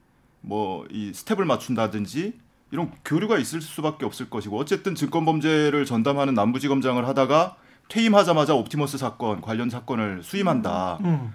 [0.46, 2.38] 뭐 이 스텝을 맞춘다든지
[2.70, 7.56] 이런 교류가 있을 수밖에 없을 것이고 어쨌든 증권 범죄를 전담하는 남부지검장을 하다가
[7.88, 10.98] 퇴임하자마자 옵티머스 사건 관련 사건을 수임한다.
[11.02, 11.32] 음.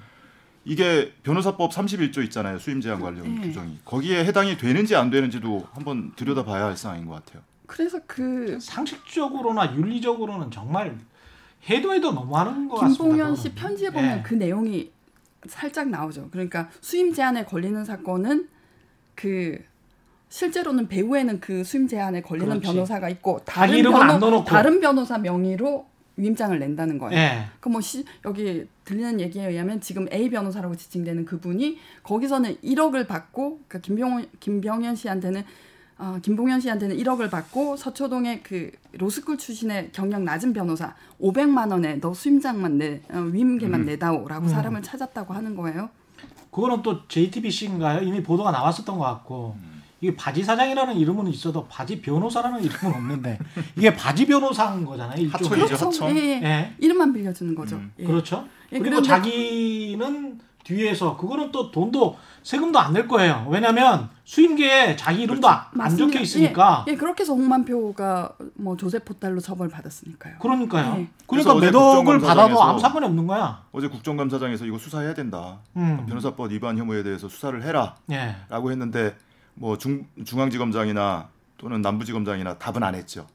[0.64, 2.60] 이게 변호사법 31조 있잖아요.
[2.60, 3.42] 수임 제한 관련 네.
[3.48, 3.80] 규정이.
[3.86, 7.42] 거기에 해당이 되는지 안 되는지도 한번 들여다봐야 할 사항인 것 같아요.
[7.66, 10.98] 그래서 그 상식적으로나 윤리적으로는 정말
[11.70, 13.04] 해도 해도 너무하는 것 같습니다.
[13.04, 13.54] 김봉현 씨.
[13.56, 14.24] 편지에 보면 예.
[14.24, 14.92] 그 내용이
[15.48, 16.30] 살짝 나오죠.
[16.32, 18.48] 그러니까 수임 제한에 걸리는 사건은
[19.16, 19.60] 그
[20.30, 22.68] 실제로는 배후에는 그 수임 제한에 걸리는 그렇지.
[22.68, 24.44] 변호사가 있고 다른 변호.
[24.46, 27.20] 다른 변호사 명의로 위임장을 낸다는 거예요.
[27.20, 27.46] 예.
[27.60, 27.80] 그뭐
[28.26, 34.96] 여기 들리는 얘기에 의하면 지금 A 변호사라고 지칭되는 그분이 거기서는 1억을 받고 그러니까 김병 김병현
[34.96, 35.44] 씨한테는
[35.98, 42.14] 어, 김봉현 씨한테는 1억을 받고 서초동의 그 로스쿨 출신의 경력 낮은 변호사 500만 원에 너
[42.14, 43.86] 수임장만 내 어, 위임계만 음.
[43.86, 44.50] 내다오라고 음.
[44.50, 45.90] 사람을 찾았다고 하는 거예요.
[46.52, 48.02] 그거는 또 JTBC인가요?
[48.04, 49.56] 이미 보도가 나왔었던 것 같고
[50.02, 53.40] 이게 바지 사장이라는 이름은 있어도 바지 변호사라는 이름은 없는데
[53.78, 55.30] 이게 바지 변호사인 거잖아요.
[55.30, 55.76] 하청이죠.
[55.76, 56.18] 하청.
[56.18, 56.42] 예, 예.
[56.44, 56.76] 예.
[56.80, 57.76] 이름만 빌려주는 거죠.
[57.76, 57.92] 음.
[58.00, 58.06] 예.
[58.06, 58.46] 그렇죠.
[58.74, 63.48] 예, 그리고 자기는 뒤에서 그거는 또 돈도 세금도 안 낼 거예요.
[63.50, 66.08] 왜냐하면 수임계에 자기 이름도 안 맞습니다.
[66.12, 66.86] 적혀 있으니까.
[66.88, 70.36] 예, 예, 그렇게 해서 홍만표가 뭐 조세 포탈로 처벌 받았으니까요.
[70.40, 71.08] 그러니억요 예.
[71.28, 73.64] 그러니까 국정감사장에서- 받아도 아무 상관이 없는 거야.
[73.72, 75.60] 어제 국정감사장에서 이거 수사해야 된다.
[75.78, 76.06] 음.
[76.08, 78.72] 변호사법 위반 혐의에 대해서 수사를 해라라고 예.
[78.72, 79.16] 했는데
[79.54, 83.28] 뭐 중, 중앙지검장이나 또는 남부지검장이나 답은 안 했죠.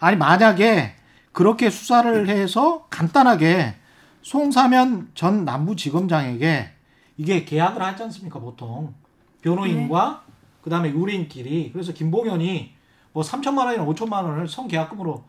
[0.00, 0.94] 아니 만약에
[1.32, 3.74] 그렇게 수사를 해서 간단하게
[4.22, 6.70] 송사면 전 남부지검장에게
[7.16, 8.94] 이게 계약을 하지 않습니까 보통?
[9.42, 10.24] 변호인과
[10.62, 11.72] 그다음에 의뢰인끼리.
[11.72, 12.72] 그래서 김봉현이
[13.12, 15.24] 뭐 3천만 원이나 5천만 원을 성계약금으로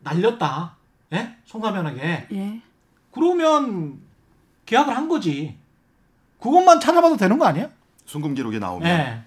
[0.00, 0.76] 날렸다.
[1.12, 1.36] 예?
[1.44, 2.28] 송사면에게.
[2.32, 2.60] 예.
[3.10, 4.00] 그러면
[4.66, 5.56] 계약을 한 거지.
[6.40, 7.68] 그것만 찾아봐도 되는 거 아니야?
[8.06, 9.22] 순금 기록에 나오면 예.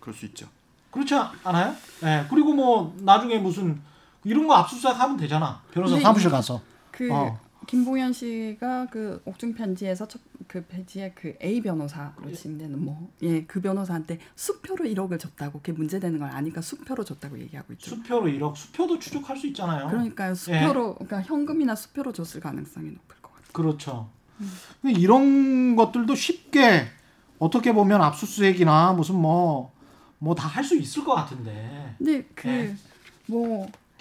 [0.00, 0.46] 그럴 수 있죠.
[0.90, 1.74] 그렇지 않아요?
[2.02, 2.26] 예.
[2.28, 3.80] 그리고 뭐 나중에 무슨
[4.24, 5.62] 이런 거 압수수색 하면 되잖아.
[5.72, 6.60] 변호사 사무실 가서.
[6.90, 7.38] 그 어.
[7.66, 13.60] 김봉현 씨가 그 옥중 편지에서 첫, 그 페이지에 그 A 변호사로 지칭되는 뭐 예 그
[13.60, 17.90] 변호사한테 수표로 1억을 줬다고 그게 문제되는 걸 아니까 수표로 줬다고 얘기하고 있죠.
[17.96, 19.88] 수표로 1억 수표도 추적할 수 있잖아요.
[19.88, 23.52] 그러니까요 수표로 그러니까 현금이나 수표로 줬을 가능성이 높을 것 같아요.
[23.52, 24.08] 그렇죠.
[24.82, 26.86] 근데 이런 것들도 쉽게
[27.38, 29.72] 어떻게 보면 압수수색이나 무슨 뭐
[30.22, 32.76] 뭐 다 할 수 있을 것 같은데 근데 그 예.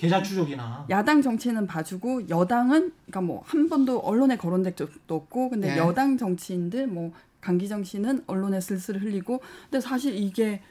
[0.01, 5.49] 뭐 계좌 추적이나 야당 정치는 봐주고 여당은 그러니까 뭐 한 번도 언론에 거론된 적도 없고
[5.49, 5.77] 근데 예.
[5.77, 7.11] 여당 정치인들 뭐
[7.41, 10.61] 강기정 씨는 언론에 슬슬 흘리고 근데 사실 이게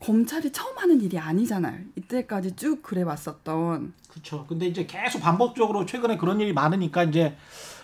[0.00, 1.78] 검찰이 처음 하는 일이 아니잖아요.
[1.96, 4.46] 이때까지 쭉 그래 왔었던 그렇죠.
[4.48, 7.36] 근데 이제 계속 반복적으로 최근에 그런 일이 많으니까 이제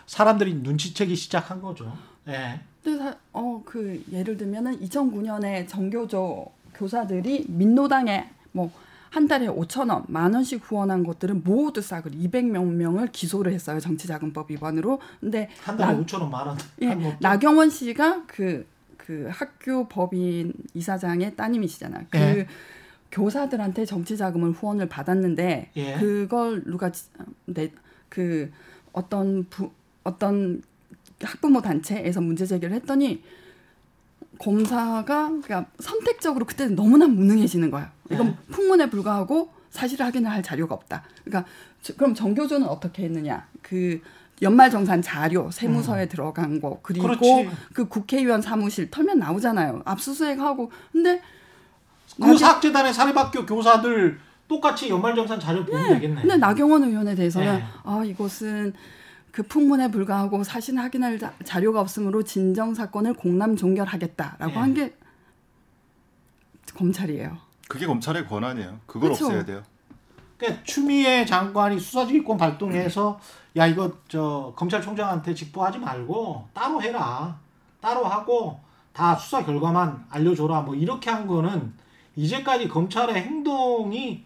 [0.06, 1.96] 사람들이 눈치채기 시작한 거죠.
[2.26, 2.60] 예.
[2.82, 8.70] 근데 어그 예를 들면은 2009년에 정교조 교사들이 민노당에 뭐
[9.10, 13.80] 한 달에 5천 원, 만 원씩 후원한 것들은 모두 싸그리 200명 명을 기소를 했어요.
[13.80, 15.00] 정치자금법 위반으로.
[15.20, 16.58] 근데 한 달에 나- 5천 원, 만 원.
[16.82, 17.16] 예.
[17.20, 18.66] 나경원 씨가 그,
[18.96, 22.04] 그 학교 법인 이사장의 따님이시잖아요.
[22.10, 22.46] 그 예.
[23.10, 25.94] 교사들한테 정치 자금을 후원을 받았는데 예.
[25.98, 27.06] 그걸 누가 지-
[27.46, 27.70] 내,
[28.10, 28.50] 그
[28.92, 29.70] 어떤 부,
[30.04, 30.62] 어떤
[31.22, 33.22] 학부모 단체에서 문제 제기를 했더니
[34.38, 37.92] 검사가 그러니까 선택적으로 그때는 너무나 무능해지는 거야.
[38.10, 38.36] 이건 네.
[38.50, 41.02] 풍문에 불과하고 사실 확인을 할 자료가 없다.
[41.24, 41.50] 그러니까
[41.82, 43.46] 저- 그럼 정교조는 어떻게 했느냐?
[43.62, 44.00] 그
[44.40, 47.10] 연말정산 자료 세무서에 들어간 거 그리고 음.
[47.18, 47.50] 그렇지.
[47.74, 49.82] 그 국회의원 사무실 털면 나오잖아요.
[49.84, 51.20] 압수수색하고 근데
[52.16, 56.20] 그 나경- 사학재단의 사립학교 교사들 똑같이 연말정산 자료 보면 되겠네.
[56.22, 57.64] 근데 나경원 의원에 대해서는 네.
[57.84, 58.72] 아 이것은
[59.32, 64.52] 그 풍문에 불과하고 사실 확인할 자, 자료가 없으므로 진정 사건을 공람 종결하겠다라고 네.
[64.58, 64.94] 한게
[66.74, 67.36] 검찰이에요.
[67.68, 68.80] 그게 검찰의 권한이에요.
[68.86, 69.26] 그걸 그쵸.
[69.26, 69.62] 없애야 돼요.
[70.38, 73.20] 그러니까 추미애 장관이 수사지휘권 발동해서
[73.56, 77.38] 야 이거 저 검찰총장한테 직보하지 말고 따로 해라
[77.80, 78.60] 따로 하고
[78.92, 81.74] 다 수사 결과만 알려줘라 뭐 이렇게 한 거는
[82.16, 84.24] 이제까지 검찰의 행동이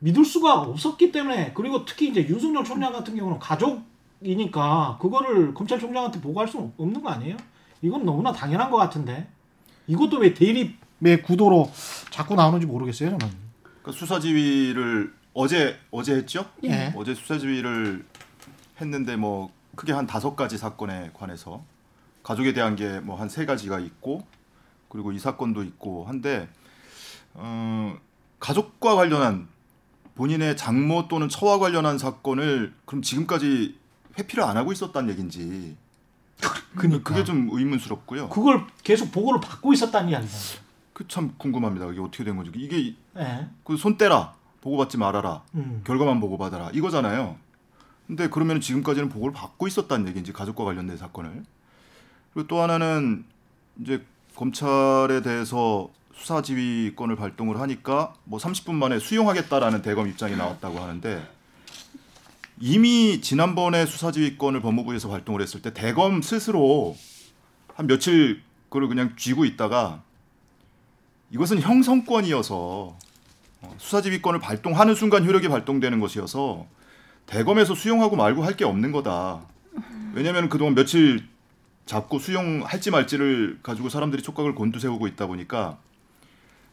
[0.00, 6.48] 믿을 수가 없었기 때문에 그리고 특히 이제 윤석열 총장 같은 경우는 가족이니까 그거를 검찰총장한테 보고할
[6.48, 7.36] 수 없는 거 아니에요?
[7.80, 9.28] 이건 너무나 당연한 것 같은데
[9.86, 10.76] 이것도 왜 대립의
[11.22, 11.70] 구도로
[12.10, 13.34] 자꾸 나오는지 모르겠어요 저는.
[13.82, 16.46] 그러니까 수사지휘를 어제 어제 했죠?
[16.64, 16.92] 예.
[16.96, 18.04] 어제 수사지휘를
[18.80, 21.62] 했는데 뭐 크게 한 다섯 가지 사건에 관해서
[22.22, 24.24] 가족에 대한 게 뭐 한 세 가지가 있고
[24.88, 26.48] 그리고 이 사건도 있고 한데
[27.34, 27.96] 어,
[28.38, 29.48] 가족과 관련한
[30.14, 33.78] 본인의 장모 또는 처와 관련한 사건을 그럼 지금까지
[34.18, 35.76] 회피를 안 하고 있었다는 얘긴지
[36.76, 37.02] 그니까.
[37.02, 38.28] 그게 좀 의문스럽고요.
[38.28, 40.61] 그걸 계속 보고를 받고 있었다는 이야기잖아요.
[40.92, 41.86] 그 참 궁금합니다.
[41.86, 43.48] 이게 어떻게 된 건지 이게 예.
[43.64, 45.82] 그손 떼라 보고받지 말아라 음.
[45.84, 47.36] 결과만 보고받아라 이거잖아요.
[48.06, 51.44] 근데 그러면 지금까지는 보고를 받고 있었다는 얘기인지 가족과 관련된 사건을.
[52.32, 53.24] 그리고 또 하나는
[53.80, 54.04] 이제
[54.36, 61.26] 검찰에 대해서 수사 지휘권을 발동을 하니까 뭐 30분 만에 수용하겠다라는 대검 입장이 나왔다고 하는데
[62.60, 66.96] 이미 지난번에 수사 지휘권을 법무부에서 발동을 했을 때 대검 스스로
[67.74, 70.02] 한 며칠 그걸 그냥 쥐고 있다가
[71.32, 72.96] 이것은 형성권이어서
[73.62, 76.66] 어, 수사지휘권을 발동하는 순간 효력이 발동되는 것이어서
[77.26, 79.40] 대검에서 수용하고 말고 할 게 없는 거다.
[80.14, 81.26] 왜냐하면 그동안 며칠
[81.86, 85.78] 잡고 수용할지 말지를 가지고 사람들이 촉각을 곤두세우고 있다 보니까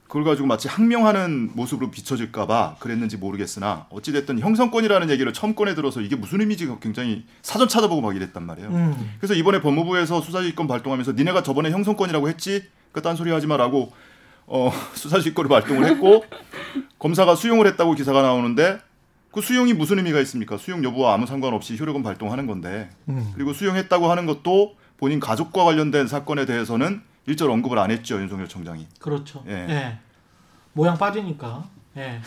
[0.07, 6.15] 그걸 가지고 마치 항명하는 모습으로 비춰질까봐 그랬는지 모르겠으나 어찌됐든 형성권이라는 얘기를 처음 꺼내 들어서 이게
[6.15, 8.69] 무슨 의미지 굉장히 사전 찾아보고 막 이랬단 말이에요.
[8.69, 9.11] 음.
[9.19, 12.65] 그래서 이번에 법무부에서 수사지휘권 발동하면서 니네가 저번에 형성권이라고 했지?
[12.91, 13.93] 그 딴소리 하지 마라고
[14.49, 16.25] 어, 수사지휘권을 발동을 했고
[16.97, 18.79] 검사가 수용을 했다고 기사가 나오는데
[19.31, 20.57] 그 수용이 무슨 의미가 있습니까?
[20.57, 23.31] 수용 여부와 아무 상관없이 효력은 발동하는 건데 음.
[23.35, 28.87] 그리고 수용했다고 하는 것도 본인 가족과 관련된 사건에 대해서는 일절 언급을 안 했죠 윤석열 청장이.
[28.99, 29.43] 그렇죠.
[29.47, 29.53] 예.
[29.69, 29.99] 예.
[30.73, 31.69] 모양 빠지니까.
[31.97, 32.19] 예.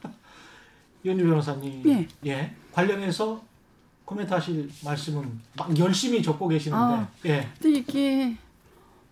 [1.04, 1.82] 이현주 변호사님.
[1.86, 2.08] 예.
[2.26, 2.54] 예.
[2.72, 3.42] 관련해서
[4.06, 6.82] 코멘트하실 말씀은 막 열심히 적고 계시는데.
[6.82, 7.08] 아.
[7.26, 7.48] 예.
[7.60, 8.36] 근데 이게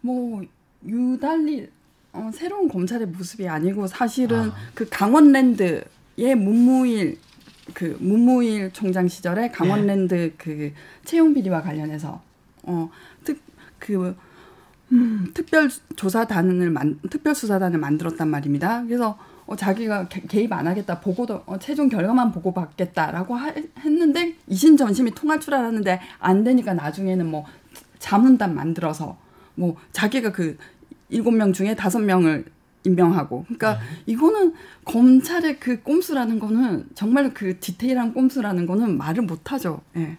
[0.01, 0.43] 뭐
[0.87, 1.69] 유달리
[2.13, 4.55] 어, 새로운 검찰의 모습이 아니고 사실은 아.
[4.75, 5.85] 그 강원랜드의
[6.37, 7.19] 문무일
[7.75, 10.73] 그 문무일 총장 시절에 강원랜드 그
[11.05, 12.23] 채용 비리와 관련해서
[12.63, 14.17] 어특그
[14.93, 18.85] 음, 특별 조사단을 만 특별 수사단을 만들었단 말입니다.
[18.85, 24.35] 그래서 어, 자기가 개, 개입 안 하겠다 보고도 어, 최종 결과만 보고 받겠다라고 하, 했는데
[24.47, 27.45] 이신전심이 통할 줄 알았는데 안 되니까 나중에는 뭐
[27.99, 29.19] 자문단 만들어서
[29.55, 30.57] 뭐 자기가 그
[31.11, 32.45] 일곱 명 중에 다섯 명을
[32.85, 33.81] 임명하고 그러니까 네.
[34.07, 39.81] 이거는 검찰의 그 꼼수라는 거는 정말 그 디테일한 꼼수라는 거는 말을 못 하죠.
[39.97, 40.17] 예.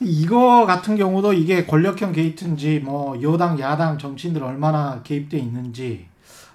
[0.00, 6.06] 이거 같은 경우도 이게 권력형 게이트인지 뭐 여당 야당 정치인들 얼마나 개입돼 있는지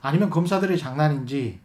[0.01, 1.59] 아니면 검사들의 장난인지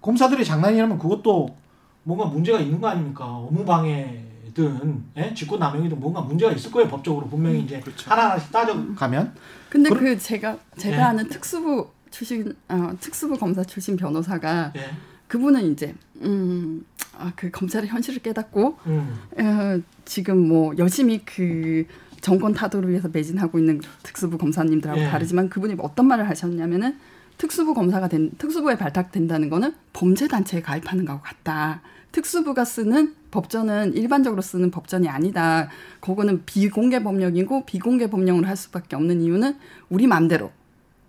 [0.00, 1.56] 검사들의 장난이라면 그것도
[2.02, 5.32] 뭔가 문제가 있는 거 아닙니까 업무방해든 예?
[5.34, 8.10] 직권남용이든 뭔가 문제가 있을 거예요 법적으로 분명히 이제 그렇죠.
[8.10, 9.34] 하나하나씩 따져가면
[9.74, 11.00] 근데 그럼- 그 제가 제가 예.
[11.00, 14.90] 아는 특수부 출신 어, 특수부 검사 출신 변호사가 예.
[15.26, 16.84] 그분은 이제 음,
[17.18, 19.18] 아, 그 검찰의 현실을 깨닫고 음.
[19.36, 21.86] 어, 지금 뭐 열심히 그
[22.20, 25.06] 정권 타도를 위해서 매진하고 있는 특수부 검사님들하고 예.
[25.08, 26.96] 다르지만 그분이 어떤 말을 하셨냐면은
[27.36, 31.82] 특수부 검사가 된 특수부에 발탁된다는 거는 범죄 단체에 가입하는 거하고 같다.
[32.14, 35.68] 특수부가 쓰는 법전은 일반적으로 쓰는 법전이 아니다.
[35.98, 40.52] 그거는 비공개 법령이고 비공개 법령을 할 수밖에 없는 이유는 우리 마음대로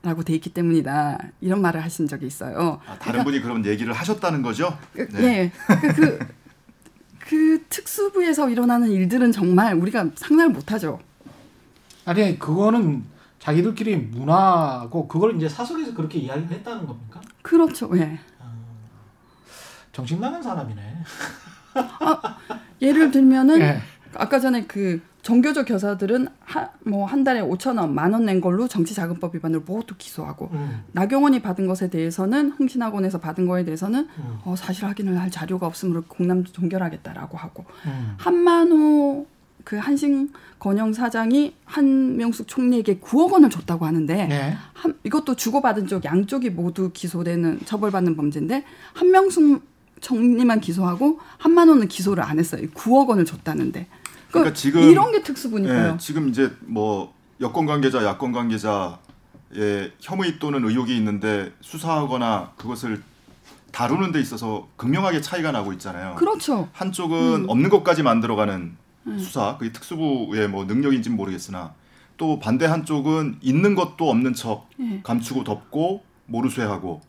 [0.01, 1.19] 라고 돼 있기 때문이다.
[1.41, 2.79] 이런 말을 하신 적이 있어요.
[2.87, 4.75] 아, 다른 분이 그런 얘기를 하셨다는 거죠?
[4.93, 5.23] 그, 네.
[5.23, 5.51] 예.
[5.67, 6.19] 그, 그,
[7.19, 10.99] 그 특수부에서 일어나는 일들은 정말 우리가 상상을 못하죠.
[12.05, 13.03] 아니 그거는
[13.39, 17.21] 자기들끼리 문화고 그걸 이제 사설에서 그렇게 이야기를 했다는 겁니까?
[17.43, 17.91] 그렇죠.
[17.97, 18.19] 예.
[19.95, 20.81] 정신 나간 사람이네.
[22.81, 23.77] 예를 들면은 예.
[24.15, 26.27] 아까 전에 그 정교조 교사들은
[26.86, 30.84] 뭐 한 달에 5천 원, 만 원 낸 걸로 정치자금법 위반으로 모두 기소하고 음.
[30.91, 34.38] 나경원이 받은 것에 대해서는 흥신학원에서 받은 거에 대해서는 음.
[34.43, 38.15] 어, 사실 확인을 할 자료가 없으므로 공남 종결하겠다라고 하고 음.
[38.17, 39.25] 한만호
[39.63, 40.29] 그 한신
[40.60, 44.53] 건영 사장이 한명숙 총리에게 9억 원을 줬다고 하는데 예.
[44.73, 49.74] 한, 이것도 주고받은 쪽 양쪽이 모두 기소되는 처벌받는 범죄인데 한명숙
[50.05, 52.67] 총리만 기소하고 한만호는 기소를 안 했어요.
[52.75, 53.87] 9억 원을 줬다는데.
[54.29, 55.93] 그러니까 지금 이런 게 특수부니까요.
[55.93, 63.01] 예, 지금 이제 뭐 여권 관계자, 야권 관계자의 혐의 또는 의혹이 있는데 수사하거나 그것을
[63.71, 66.15] 다루는 데 있어서 극명하게 차이가 나고 있잖아요.
[66.15, 66.69] 그렇죠.
[66.73, 68.77] 한쪽은 없는 것까지 만들어가는
[69.17, 71.73] 수사, 그게 특수부의 뭐 능력인지는 모르겠으나
[72.17, 75.01] 또 반대 한쪽은 있는 것도 없는 척 예.
[75.03, 77.01] 감추고 덮고 모르쇠하고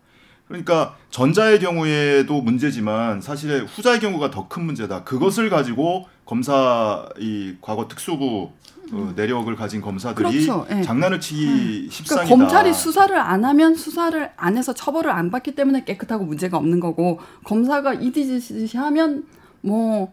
[0.49, 5.03] 그러니까 전자의 경우에도 문제지만 사실 후자의 경우가 더 큰 문제다.
[5.05, 8.51] 그것을 가지고 검사 이 과거 특수부
[8.93, 10.65] 어, 내력을 가진 검사들이 그렇죠.
[10.71, 10.83] 예.
[10.83, 12.25] 장난을 치기 십상이다.
[12.27, 16.79] 그러니까 검찰이 수사를 안 하면 수사를 안 해서 처벌을 안 받기 때문에 깨끗하고 문제가 없는
[16.79, 19.25] 거고 검사가 이디듯이 하면
[19.63, 20.13] 뭐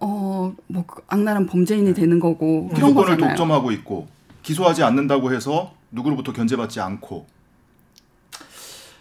[0.00, 3.30] 어, 뭐, 그 악랄한 범죄인이 되는 거고, 그런 기소권을 거잖아요.
[3.34, 4.06] 독점하고 있고
[4.44, 7.26] 기소하지 않는다고 해서 누구로부터 견제받지 않고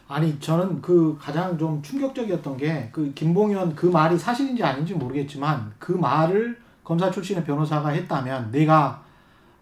[0.07, 5.91] 아니 저는 그 가장 좀 충격적이었던 게 그 김봉현 그 말이 사실인지 아닌지 모르겠지만 그
[5.91, 9.03] 말을 검사 출신의 변호사가 했다면 내가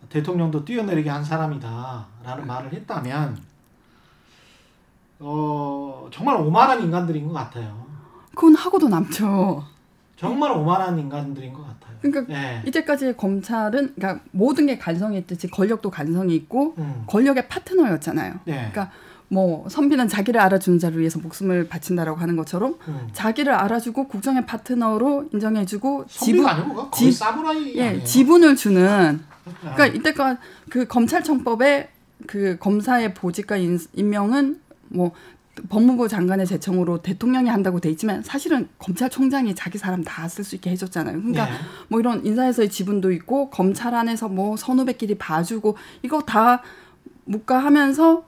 [0.09, 3.37] 대통령도 뛰어내리게 한 사람이다라는 말을 했다면
[5.19, 7.85] 어 정말 오만한 인간들인 것 같아요.
[8.35, 9.63] 그건 하고도 남죠.
[10.17, 11.97] 정말 오만한 인간들인 것 같아요.
[12.01, 12.61] 그러니까 예.
[12.67, 17.03] 이때까지 검찰은 그러니까 모든 게 간성이 있듯이 권력도 간성이 있고 음.
[17.07, 18.33] 권력의 파트너였잖아요.
[18.47, 18.51] 예.
[18.51, 18.91] 그러니까
[19.27, 23.07] 뭐 선비는 자기를 알아주는 자를 위해서 목숨을 바친다라고 하는 것처럼 음.
[23.13, 28.03] 자기를 알아주고 국정의 파트너로 인정해주고 선비가 아니고 거의 지- 사무라이 예?
[28.03, 29.19] 지분을 주는
[29.63, 29.73] 아.
[29.73, 30.37] 그러니까 이때까
[30.69, 31.89] 그 검찰청법에
[32.27, 34.59] 그 검사의 보직과 인, 임명은
[34.89, 35.11] 뭐
[35.69, 40.69] 법무부 장관의 제청으로 대통령이 한다고 돼 있지만 사실은 검찰총장이 자기 사람 다 쓸 수 있게
[40.71, 41.17] 해줬잖아요.
[41.17, 41.53] 그러니까 예.
[41.87, 46.61] 뭐 이런 인사에서의 지분도 있고 검찰 안에서 뭐 선후배끼리 봐주고 이거 다
[47.25, 48.25] 묵과하면서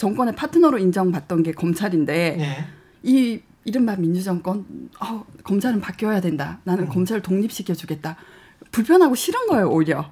[0.00, 2.64] 정권의 파트너로 인정받던 게 검찰인데 예.
[3.02, 4.64] 이 이른바 민주정권
[4.98, 6.58] 어, 검찰은 바뀌어야 된다.
[6.64, 6.88] 나는 음.
[6.88, 8.16] 검찰을 독립시켜 주겠다.
[8.72, 10.10] 불편하고 싫은 거예요 오히려.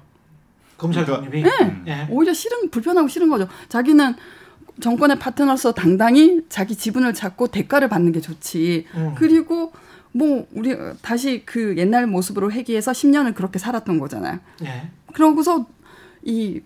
[0.77, 1.49] 검찰 그러니까- 독립이.
[1.49, 1.85] 음.
[1.87, 2.07] 예.
[2.11, 3.47] 오히려 싫은 불편하고 싫은 거죠.
[3.67, 4.13] 자기는
[4.79, 8.85] 정권의 파트너로서 당당히 자기 지분을 찾고 대가를 받는 게 좋지.
[8.93, 9.15] 음.
[9.17, 9.73] 그리고
[10.11, 14.37] 뭐 우리 다시 그 옛날 모습으로 회귀해서 10년을 그렇게 살았던 거잖아요.
[14.65, 14.91] 예.
[15.13, 15.65] 그러고서
[16.21, 16.61] 이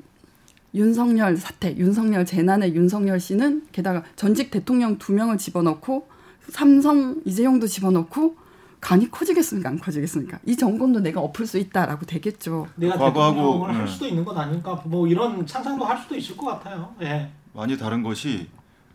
[0.75, 6.07] 윤석열 사태, 윤석열 재난의 윤석열 씨는 게다가 전직 대통령 두 명을 집어넣고
[6.49, 8.35] 삼성 이재용도 집어넣고
[8.81, 9.69] 간이 커지겠습니까?
[9.69, 10.39] 안 커지겠습니까?
[10.45, 12.67] 이 정권도 내가 엎을 수 있다라고 되겠죠.
[12.75, 13.91] 내가 과거하고, 대통령을 할 네.
[13.91, 14.81] 수도 있는 것 아닐까?
[14.85, 16.93] 뭐 이런 상상도 할 수도 있을 것 같아요.
[17.01, 17.29] 예.
[17.53, 18.47] 많이 다른 것이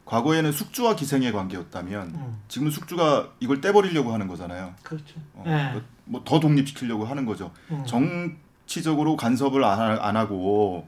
[0.05, 2.37] 과거에는 숙주와 기생의 관계였다면 음.
[2.49, 4.75] 지금은 숙주가 이걸 떼버리려고 하는 거잖아요.
[4.83, 5.15] 그렇죠.
[5.35, 5.81] 어, 예.
[6.05, 7.51] 뭐더 독립시키려고 하는 거죠.
[7.71, 7.83] 음.
[7.87, 10.87] 정치적으로 간섭을 안, 하- 안 하고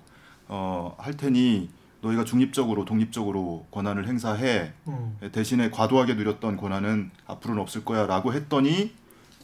[0.53, 1.71] 어, 할 테니
[2.03, 5.17] 너희가 중립적으로 독립적으로 권한을 행사해 음.
[5.31, 8.93] 대신에 과도하게 누렸던 권한은 앞으로는 없을 거야라고 했더니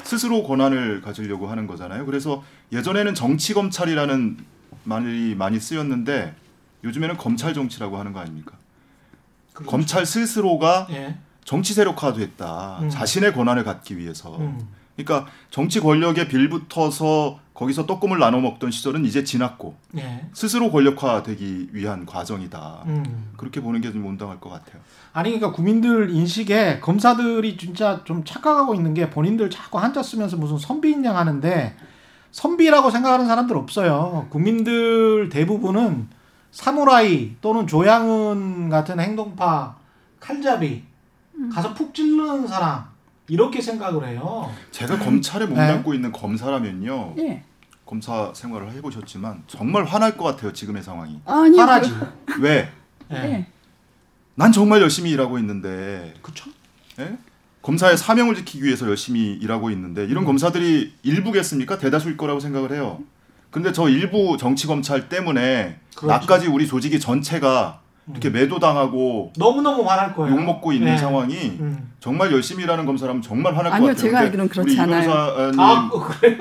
[0.03, 2.07] 스스로 권한을 가지려고 하는 거잖아요.
[2.07, 2.43] 그래서
[2.73, 4.39] 예전에는 정치 검찰이라는
[4.85, 6.35] 말이 많이 쓰였는데
[6.83, 8.57] 요즘에는 검찰 정치라고 하는 거 아닙니까?
[9.53, 9.71] 그렇죠.
[9.71, 11.19] 검찰 스스로가 예.
[11.45, 12.81] 정치 세력화됐다.
[12.83, 12.91] 음.
[12.91, 14.37] 자신의 권한을 갖기 위해서.
[14.39, 14.69] 음.
[14.97, 20.27] 그러니까 정치 권력에 빌붙어서 거기서 떡국을 나눠 먹던 시절은 이제 지났고 예.
[20.35, 22.83] 스스로 권력화되기 위한 과정이다.
[22.87, 23.31] 음.
[23.37, 24.81] 그렇게 보는 게 좀 온당할 것 같아요.
[25.15, 30.59] 아니 그러니까 국민들 인식에 검사들이 진짜 좀 착각하고 있는 게 본인들 자꾸 한자 쓰면서 무슨
[30.59, 31.75] 선비인 양 하는데
[32.33, 34.27] 선비라고 생각하는 사람들 없어요.
[34.29, 36.09] 국민들 대부분은
[36.51, 39.77] 사무라이 또는 조양은 같은 행동파
[40.21, 40.83] 칼잡이
[41.53, 42.85] 가서 푹 찔르는 사람
[43.29, 44.53] 이렇게 생각을 해요.
[44.71, 45.51] 제가 검찰에 네.
[45.51, 47.15] 몸담고 있는 검사라면요.
[47.19, 47.43] 예.
[47.85, 50.53] 검사 생활을 해보셨지만 정말 화날 것 같아요.
[50.53, 51.21] 지금의 상황이.
[51.25, 51.93] 아니 화나지.
[52.41, 52.71] 왜?
[53.09, 53.19] 그, 예.
[53.19, 53.47] 예.
[54.35, 56.51] 난 정말 열심히 일하고 있는데 그렇죠.
[56.99, 57.17] 예?
[57.63, 60.27] 검사의 사명을 지키기 위해서 열심히 일하고 있는데 이런 음.
[60.27, 61.79] 검사들이 일부겠습니까?
[61.79, 63.01] 대다수일 거라고 생각을 해요.
[63.51, 66.07] 근데 저 일부 정치 검찰 때문에 그렇죠.
[66.07, 70.37] 나까지 우리 조직이 전체가 이렇게 매도당하고 너무 너무 화날 거예요.
[70.37, 70.97] 욕 먹고 있는 예.
[70.97, 71.91] 상황이 음.
[71.99, 74.03] 정말 열심히 일하는 검사라면 정말 화날 아니요, 것 같아요.
[74.03, 75.11] 제가 근데 알기로는 그렇지 않아요.
[75.59, 75.91] 아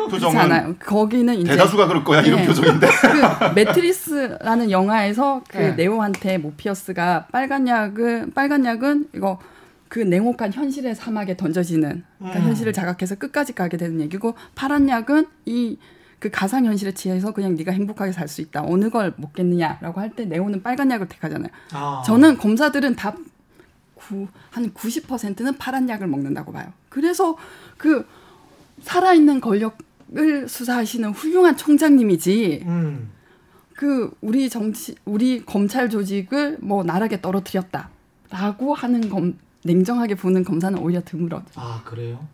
[0.10, 0.76] 표정은 않아요.
[0.76, 2.46] 거기는 이제 대다수가 그럴 거야 이런 예.
[2.46, 5.72] 표정인데 그 매트리스라는 영화에서 그 네.
[5.72, 9.40] 네오한테 모피어스가 빨간 약은 빨간 약은 이거
[9.88, 12.46] 그 냉혹한 현실의 사막에 던져지는 그러니까 음.
[12.48, 15.78] 현실을 자각해서 끝까지 가게 되는 얘기고 파란 약은 이
[16.26, 18.64] 그 가상 현실에 취해서 그냥 네가 행복하게 살 수 있다.
[18.66, 21.50] 어느 걸 먹겠느냐라고 할 때 네오는 빨간 약을 택하잖아요.
[21.72, 22.02] 아.
[22.04, 23.14] 저는 검사들은 다
[23.94, 26.66] 구, 한 90%는 파란 약을 먹는다고 봐요.
[26.90, 27.38] 그래서
[27.78, 28.08] 그
[28.82, 33.12] 살아있는 권력을 수사하시는 훌륭한 총장님이지 음.
[33.76, 41.02] 그 우리 정치 우리 검찰 조직을 뭐 나락에 떨어뜨렸다라고 하는 검 냉정하게 보는 검사는 오히려
[41.06, 41.44] 드물어.
[41.56, 42.28] 아 그래요?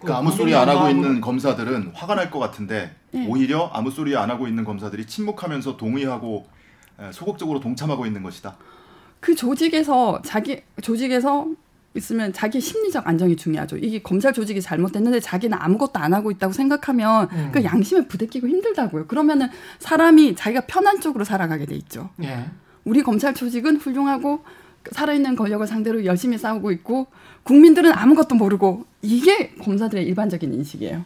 [0.00, 3.26] 그러니까 아무 소리 안 하고 있는 검사들은 화가 날 것 같은데 네.
[3.28, 6.46] 오히려 아무 소리 안 하고 있는 검사들이 침묵하면서 동의하고
[7.00, 8.56] 에, 소극적으로 동참하고 있는 것이다.
[9.20, 11.48] 그 조직에서 자기 조직에서
[11.94, 13.78] 있으면 자기 심리적 안정이 중요하죠.
[13.78, 17.50] 이게 검찰 조직이 잘못됐는데 자기는 아무것도 안 하고 있다고 생각하면 음.
[17.52, 19.06] 그 양심에 부대끼고 힘들다고요.
[19.06, 19.48] 그러면은
[19.78, 22.10] 사람이 자기가 편한 쪽으로 살아가게 돼 있죠.
[22.22, 22.44] 예.
[22.84, 24.44] 우리 검찰 조직은 훌륭하고
[24.92, 27.06] 살아있는 권력을 상대로 열심히 싸우고 있고
[27.42, 31.04] 국민들은 아무것도 모르고 이게 검사들의 일반적인 인식이에요.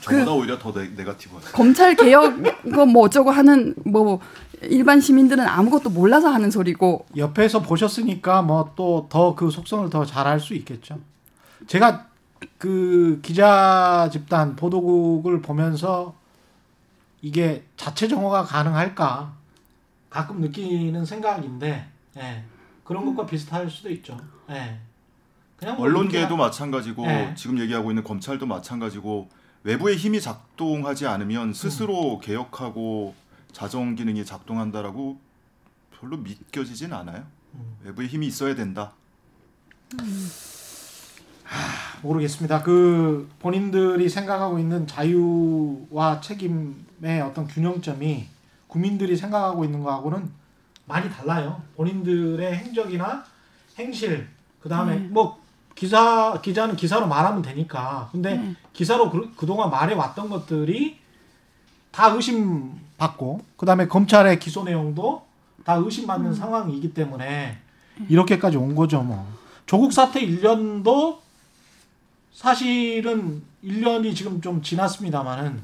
[0.00, 1.50] 저보다 오히려 더 네, 네가티브해요.
[1.52, 2.34] 검찰 개혁
[2.64, 4.20] 뭐 어쩌고 하는 뭐
[4.62, 10.26] 일반 시민들은 아무것도 몰라서 하는 소리고 옆에서 보셨으니까 뭐 또 더 그 속성을 더 잘
[10.26, 10.98] 알 수 있겠죠.
[11.66, 12.06] 제가
[12.58, 16.14] 그 기자 집단 보도국을 보면서
[17.22, 19.32] 이게 자체 정화가 가능할까
[20.10, 21.86] 가끔 느끼는 생각인데
[22.18, 22.44] 예.
[22.84, 24.16] 그런 것과 비슷할 수도 있죠.
[24.50, 24.78] 예.
[25.58, 27.34] 그냥 뭐 언론계도 이렇게 마찬가지고 네.
[27.36, 29.28] 지금 얘기하고 있는 검찰도 마찬가지고
[29.66, 33.16] 외부의 힘이 작동하지 않으면 스스로 개혁하고
[33.50, 35.18] 자정 기능이 작동한다라고
[35.90, 37.24] 별로 믿겨지진 않아요.
[37.54, 37.76] 음.
[37.82, 38.92] 외부의 힘이 있어야 된다.
[42.00, 42.62] 모르겠습니다.
[42.62, 48.28] 그 본인들이 생각하고 있는 자유와 책임의 어떤 균형점이
[48.68, 50.30] 국민들이 생각하고 있는 거하고는
[50.84, 51.60] 많이 달라요.
[51.74, 53.24] 본인들의 행적이나
[53.76, 54.28] 행실
[54.60, 55.08] 그 다음에 네.
[55.08, 55.44] 뭐
[55.76, 58.08] 기사 기자는 기사로 말하면 되니까.
[58.10, 58.54] 근데 네.
[58.72, 60.98] 기사로 그, 그동안 말해 왔던 것들이
[61.92, 65.24] 다 의심 받고 그다음에 검찰의 기소 내용도
[65.64, 67.58] 다 의심받는 상황이기 때문에
[68.08, 69.26] 이렇게까지 온 거죠, 뭐.
[69.66, 71.18] 조국 사태 1년도
[72.32, 75.62] 사실은 1년이 지금 좀 지났습니다만은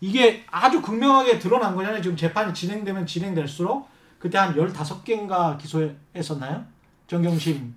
[0.00, 2.02] 이게 아주 극명하게 드러난 거잖아요.
[2.02, 3.88] 지금 재판이 진행되면 진행될수록
[4.18, 6.64] 그때 한 15개인가 기소했었나요?
[7.06, 7.74] 정경심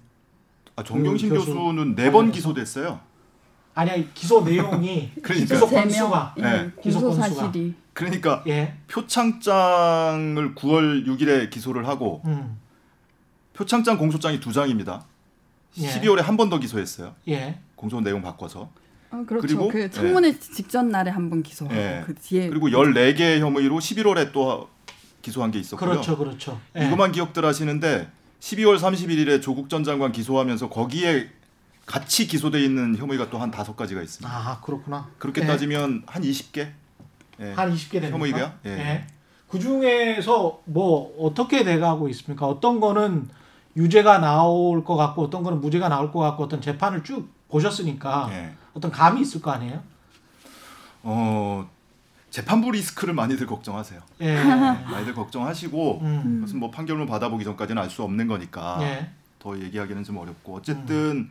[0.76, 2.32] 아, 정경심 그 교수 교수는 네번 관련해서?
[2.34, 3.00] 기소됐어요.
[3.74, 5.54] 아니 아니 기소 내용이 그러니까.
[5.56, 5.84] 기소 세 명.
[5.84, 6.72] 건수가 예, 네.
[6.82, 7.28] 기소 건수가.
[7.30, 8.76] 사실이 그러니까 예.
[8.88, 12.58] 표창장을 9월 6일에 기소를 하고 음.
[13.54, 15.06] 표창장 공소장이 두 장입니다.
[15.78, 15.88] 예.
[15.90, 17.16] 12월에 한 번 더 기소했어요.
[17.30, 17.60] 예.
[17.76, 18.70] 공소 내용 바꿔서.
[19.12, 19.42] 어, 그렇죠.
[19.48, 22.04] 그리고, 그 청문회 직전 날에 한 번 기소하고 예.
[22.06, 24.70] 그 뒤에 그리고 14개 혐의로 11월에 또
[25.22, 25.90] 기소한 게 있었고요.
[25.90, 26.18] 그렇죠.
[26.18, 26.60] 그렇죠.
[26.78, 26.86] 예.
[26.88, 28.10] 이것만 기억들 하시는데
[28.46, 31.30] 12월 31일에 조국 전 장관 기소하면서 거기에
[31.88, 34.32] 같이 기소돼 있는 혐의가 또 한 다섯 가지가 있습니다.
[34.32, 35.10] 아, 그렇구나.
[35.18, 35.48] 그렇게 예.
[35.48, 36.70] 따지면 한 20개?
[37.40, 37.54] 예.
[37.54, 38.18] 한 20개 됩니까?
[38.18, 38.52] 혐의가요?
[38.68, 39.08] 예.
[39.48, 42.46] 그 중에서 뭐 어떻게 돼가고 있습니까?
[42.46, 43.28] 어떤 거는
[43.78, 48.54] 유죄가 나올 것 같고 어떤 거는 무죄가 나올 것 같고 어떤 재판을 쭉 보셨으니까 예.
[48.76, 49.82] 어떤 감이 있을 거 아니에요?
[51.02, 51.68] 어,
[52.36, 54.02] 재판부 리스크를 많이들 걱정하세요.
[54.20, 54.44] 예.
[54.44, 56.36] 많이들 걱정하시고 음.
[56.42, 59.10] 그것은 뭐 판결문 받아보기 전까지는 알 수 없는 거니까 예.
[59.40, 61.30] 더 얘기하기는 좀 어렵고 어쨌든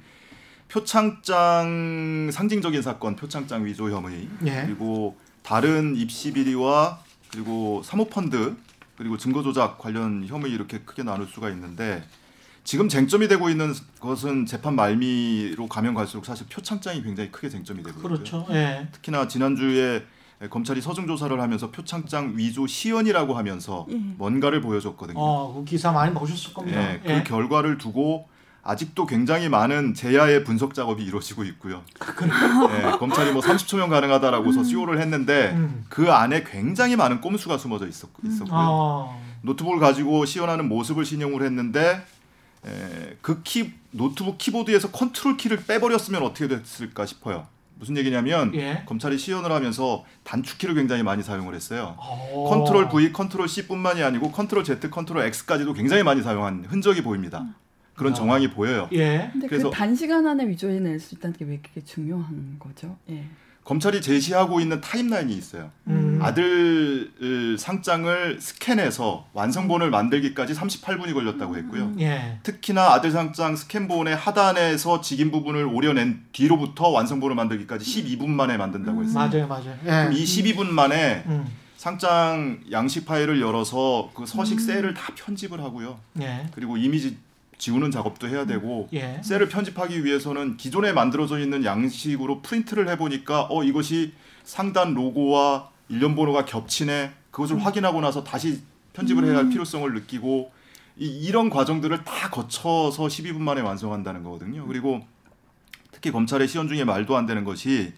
[0.68, 4.62] 표창장 상징적인 사건 표창장 위조 혐의 예.
[4.64, 7.00] 그리고 다른 입시 비리와
[7.30, 8.56] 그리고 사모펀드
[8.96, 12.02] 그리고 증거 조작 관련 혐의 이렇게 크게 나눌 수가 있는데
[12.62, 17.98] 지금 쟁점이 되고 있는 것은 재판 말미로 가면 갈수록 사실 표창장이 굉장히 크게 쟁점이 되고
[17.98, 18.02] 있고요.
[18.02, 18.46] 그렇죠.
[18.52, 18.88] 예.
[18.92, 20.06] 특히나 지난주에
[20.50, 23.94] 검찰이 서증 조사를 하면서 표창장 위조 시연이라고 하면서 예.
[23.94, 25.18] 뭔가를 보여줬거든요.
[25.18, 26.80] 어, 그 기사 많이 보셨을 겁니다.
[26.80, 27.22] 예, 그 예.
[27.22, 28.28] 결과를 두고
[28.62, 31.82] 아직도 굉장히 많은 재야의 분석 작업이 이루어지고 있고요.
[32.00, 35.84] 예, 검찰이 뭐 30초면 가능하다라고서 시연을 했는데 음.
[35.88, 39.10] 그 안에 굉장히 많은 꼼수가 숨어져 있었, 있었 고요.
[39.10, 39.18] 아.
[39.42, 42.04] 노트북을 가지고 시연하는 모습을 시연을 했는데
[42.66, 47.46] 에, 그 키, 노트북 키보드에서 컨트롤 키를 빼버렸으면 어떻게 됐을까 싶어요.
[47.76, 48.82] 무슨 얘기냐면 예.
[48.86, 51.96] 검찰이 시연을 하면서 단축키를 굉장히 많이 사용을 했어요.
[51.98, 52.46] 어.
[52.48, 57.44] 컨트롤 V, 컨트롤 C뿐만이 아니고 컨트롤 Z, 컨트롤 X까지도 굉장히 많이 사용한 흔적이 보입니다.
[57.94, 58.16] 그런 아.
[58.16, 58.88] 정황이 보여요.
[58.92, 59.28] 예.
[59.32, 62.96] 근데 그래서- 그 단시간 안에 위조해낼 수 있다는 게 왜 그게 중요한 거죠?
[63.10, 63.24] 예.
[63.64, 65.70] 검찰이 제시하고 있는 타임라인이 있어요.
[65.86, 66.20] 음.
[66.22, 71.92] 아들 으, 상장을 스캔해서 완성본을 만들기까지 38분이 걸렸다고 했고요.
[72.00, 72.38] 예.
[72.42, 77.84] 특히나 아들 상장 스캔본의 하단에서 직인 부분을 오려낸 뒤로부터 완성본을 만들기까지
[78.18, 79.28] 12분 만에 만든다고 했어요.
[79.28, 79.78] 맞아요, 맞아요.
[79.84, 79.88] 예.
[79.88, 81.46] 그럼 이 12분 만에 음.
[81.76, 85.98] 상장 양식 파일을 열어서 그 서식 셀을 다 편집을 하고요.
[86.20, 86.46] 예.
[86.54, 87.16] 그리고 이미지
[87.58, 89.20] 지우는 작업도 해야 되고 예.
[89.22, 94.12] 셀을 편집하기 위해서는 기존에 만들어져 있는 양식으로 프린트를 해보니까 어 이것이
[94.44, 100.52] 상단 로고와 일련 번호가 겹치네 그것을 확인하고 나서 다시 편집을 해야 할 필요성을 느끼고
[100.96, 104.66] 이, 이런 과정들을 다 거쳐서 12분 만에 완성한다는 거거든요.
[104.66, 105.04] 그리고
[105.90, 107.92] 특히 검찰의 시연 중에 말도 안 되는 것이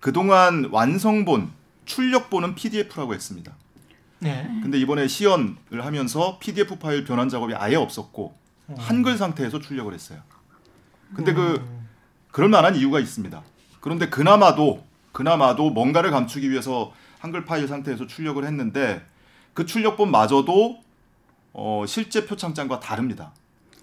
[0.00, 1.50] 그동안 완성본
[1.84, 3.54] 출력본은 PDF라고 했습니다.
[4.24, 4.48] 예.
[4.62, 8.41] 근데 이번에 시연을 하면서 PDF 파일 변환 작업이 아예 없었고 음.
[8.76, 10.20] 한글 상태에서 출력을 했어요.
[11.14, 11.88] 근데 그 음.
[12.30, 13.42] 그럴 만한 이유가 있습니다.
[13.80, 19.04] 그런데 그나마도 그나마도 뭔가를 감추기 위해서 한글 파일 상태에서 출력을 했는데
[19.54, 20.80] 그 출력본마저도
[21.52, 23.32] 어, 실제 표창장과 다릅니다.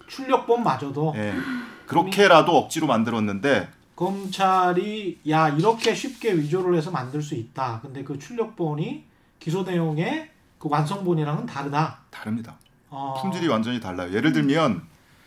[0.08, 1.34] 출력본마저도 예.
[1.86, 7.80] 그렇게라도 억지로 만들었는데 검찰이 야 이렇게 쉽게 위조를 해서 만들 수 있다.
[7.82, 9.04] 근데 그 출력본이
[9.38, 12.00] 기소 내용의 그 완성본이랑은 다르다.
[12.10, 12.56] 다릅니다.
[12.90, 13.14] 어.
[13.20, 14.12] 품질이 완전히 달라요.
[14.12, 14.82] 예를 들면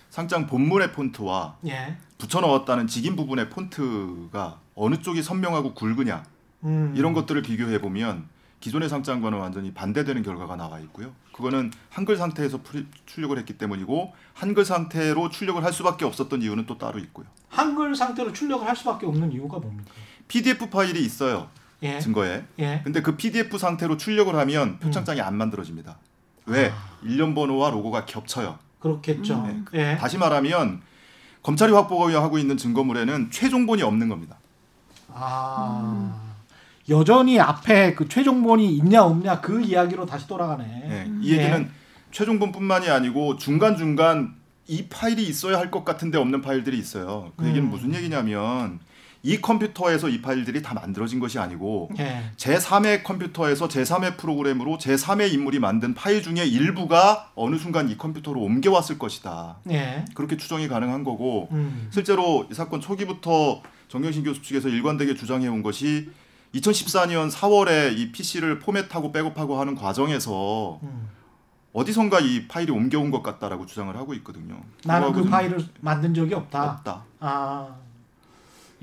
[0.09, 1.97] 상장 본문의 폰트와 예.
[2.17, 6.23] 붙여 넣었다는 직인 부분의 폰트가 어느 쪽이 선명하고 굵으냐
[6.65, 6.93] 음.
[6.95, 8.27] 이런 것들을 비교해 보면
[8.59, 11.11] 기존의 상장과는 완전히 반대되는 결과가 나와 있고요.
[11.33, 12.61] 그거는 한글 상태에서
[13.05, 17.25] 출력을 했기 때문이고 한글 상태로 출력을 할 수밖에 없었던 이유는 또 따로 있고요.
[17.49, 19.91] 한글 상태로 출력을 할 수밖에 없는 이유가 뭡니까?
[20.29, 21.49] PDF 파일이 있어요.
[21.81, 21.99] 예.
[21.99, 22.45] 증거에.
[22.59, 22.81] 예.
[22.85, 25.97] 근데 그 PDF 상태로 출력을 하면 표창장이 안 만들어집니다.
[26.45, 26.69] 왜?
[26.69, 26.93] 아.
[27.03, 28.57] 일련 번호와 로고가 겹쳐요.
[28.79, 29.43] 그렇겠죠.
[29.71, 29.91] 네.
[29.93, 29.97] 예.
[29.97, 30.81] 다시 말하면
[31.41, 34.37] 검찰이 확보하고 있는 증거물에는 최종본이 없는 겁니다.
[35.13, 36.21] 아.
[36.89, 40.83] 여전히 앞에 그 최종본이 있냐 없냐 그 이야기로 다시 돌아가네.
[40.89, 41.69] 예, 이 얘기는 예.
[42.11, 44.35] 최종본뿐만이 아니고 중간 중간
[44.67, 47.31] 이 파일이 있어야 할 것 같은데 없는 파일들이 있어요.
[47.37, 47.69] 그 얘기는 음.
[47.71, 48.79] 무슨 얘기냐면
[49.25, 52.31] 이 컴퓨터에서 이 파일들이 다 만들어진 것이 아니고 예.
[52.35, 58.99] 제3의 컴퓨터에서 제3의 프로그램으로 제3의 인물이 만든 파일 중에 일부가 어느 순간 이 컴퓨터로 옮겨왔을
[58.99, 59.59] 것이다.
[59.71, 60.03] 예.
[60.13, 61.87] 그렇게 추정이 가능한 거고 음.
[61.89, 66.09] 실제로 이 사건 초기부터 정경심 교수 측에서 일관되게 주장해 온 것이
[66.53, 71.09] 2014년 4월에 이 PC를 포맷하고 백업하고 하는 과정에서 음.
[71.71, 74.61] 어디선가 이 파일이 옮겨온 것 같다라고 주장을 하고 있거든요.
[74.83, 76.63] 나는 그 파일을 만든 적이 없다.
[76.71, 77.03] 없다.
[77.21, 77.82] 아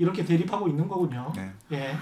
[0.01, 1.31] 이렇게 대립하고 있는 거군요.
[1.35, 1.51] 네.
[1.73, 1.95] 예.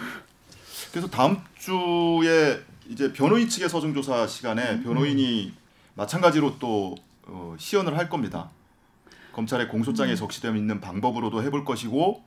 [0.92, 5.54] 그래서 다음 주에 이제 변호인 측의 서정 조사 시간에 변호인이
[5.96, 6.96] 마찬가지로 또
[7.28, 8.50] 어, 시연을 할 겁니다.
[9.34, 12.24] 검찰의 공소장에 적시되어 있는 방법으로도 해볼 것이고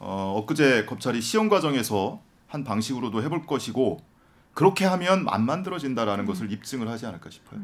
[0.00, 4.00] 어, 엊그제 검찰이 시연 과정에서 한 방식으로도 해볼 것이고
[4.52, 7.60] 그렇게 하면 안 만들어진다라는 것을 입증을 하지 않을까 싶어요.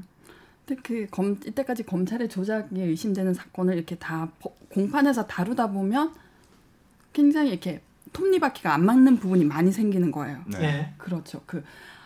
[0.64, 6.14] 근데 그 검, 이때까지 검찰의 조작이 의심되는 사건을 이렇게 다 버- 공판에서 다루다 보면
[7.12, 7.80] 굉장히 이렇게
[8.12, 10.38] 톱니바퀴가 안 맞는 부분이 많이 생기는 거예요.
[10.46, 10.62] 네.
[10.62, 10.94] 예.
[10.98, 11.42] 그렇죠.
[11.46, 11.62] 그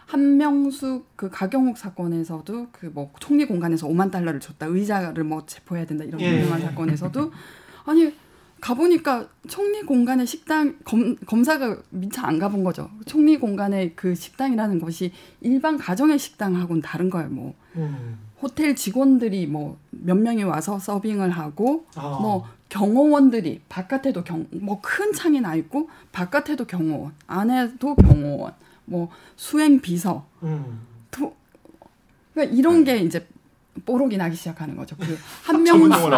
[0.07, 6.05] 한명숙 그 가경욱 사건에서도 그 뭐 총리 공간에서 5만 달러를 줬다 의자를 뭐 체포해야 된다
[6.05, 6.41] 이런 예.
[6.41, 7.33] 유명한 사건에서도
[7.87, 8.15] 아니
[8.61, 12.91] 가보니까 총리 공간의 식당 검, 검사가 미처 안 가본 거죠.
[13.07, 17.29] 총리 공간의 그 식당이라는 것이 일반 가정의 식당하고는 다른 거예요.
[17.29, 18.19] 뭐 음.
[18.41, 22.19] 호텔 직원들이 뭐 몇 명이 와서 서빙을 하고 어.
[22.21, 22.47] 뭐
[22.79, 28.53] 경호원들이 바깥에도 경 뭐 큰 창이 나 있고 바깥에도 경호원 안에도 경호원
[28.87, 30.81] 뭐 수행 비서 음.
[31.11, 31.35] 도,
[32.35, 32.97] 그러니까 이런 네.
[32.99, 33.27] 게 이제
[33.87, 34.97] 뽀록이 나기 시작하는 거죠.
[34.97, 35.17] 그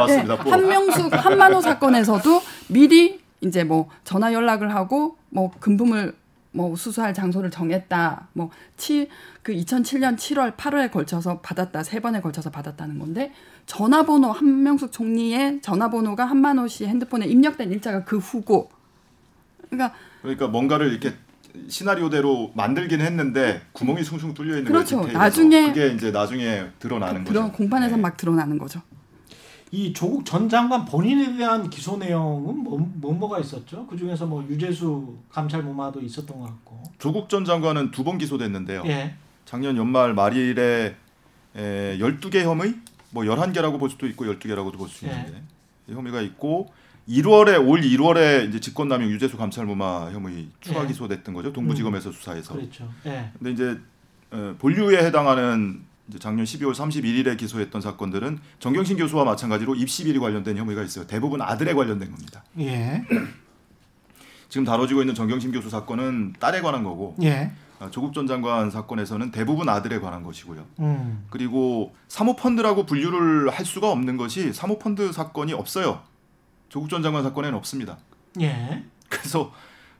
[0.08, 0.46] 예, 뽀록.
[0.52, 6.14] 한명숙 한만호 사건에서도 미리 이제 뭐 전화 연락을 하고 뭐 금품을
[6.56, 8.28] 뭐 수수할 장소를 정했다.
[8.32, 11.82] 뭐치그 2007년 7월 8월에 걸쳐서 받았다.
[11.82, 13.32] 세 번에 걸쳐서 받았다는 건데
[13.66, 18.70] 전화번호 한명숙 총리의 전화번호가 한만호 씨 핸드폰에 입력된 일자가 그 후고.
[19.68, 21.12] 그러니까 그러니까 뭔가를 이렇게
[21.68, 25.00] 시나리오대로 만들긴 했는데 구멍이 숭숭 뚫려 있는 그렇죠.
[25.02, 25.18] 거예요.
[25.18, 27.52] 나중에- 그게 이제 나중에 드러나는 드러, 거죠.
[27.52, 28.02] 공판에서 네.
[28.02, 28.80] 막 드러나는 거죠.
[29.72, 33.86] 이 조국 전 장관 본인에 대한 기소 내용은 뭐, 뭐 뭐가 있었죠?
[33.86, 36.82] 그 중에서 뭐 유재수 감찰 무마도 있었던 것 같고.
[36.98, 38.82] 조국 전 장관은 두 번 기소됐는데요.
[38.86, 39.14] 예.
[39.44, 40.94] 작년 연말 말일에
[41.56, 42.74] 에, 12개 혐의,
[43.10, 45.10] 뭐 11개라고 볼 수도 있고 12개라고도 볼수 예.
[45.10, 45.42] 있는데
[45.88, 46.68] 이 혐의가 있고
[47.08, 50.86] 1월에 올 1월에 이제 직권남용 유재수 감찰무마 혐의 추가 예.
[50.86, 51.52] 기소됐던 거죠.
[51.52, 52.54] 동부지검에서 수사해서.
[52.54, 52.88] 그렇죠.
[53.06, 53.30] 예.
[53.38, 53.78] 근데 이제
[54.30, 55.82] 어, 본류에 해당하는
[56.20, 61.06] 작년 12월 31일에 기소했던 사건들은 정경심 교수와 마찬가지로 입시 비리 관련된 혐의가 있어요.
[61.06, 62.44] 대부분 아들에 관련된 겁니다.
[62.60, 63.02] 예.
[64.48, 67.50] 지금 다뤄지고 있는 정경심 교수 사건은 딸에 관한 거고 예.
[67.80, 70.64] 어, 조국 전 장관 사건에서는 대부분 아들에 관한 것이고요.
[70.78, 71.26] 음.
[71.28, 76.00] 그리고 사모펀드라고 분류를 할 수가 없는 것이 사모펀드 사건이 없어요.
[76.68, 77.98] 조국 전 장관 사건에는 없습니다.
[78.40, 78.84] 예.
[79.08, 79.52] 그래서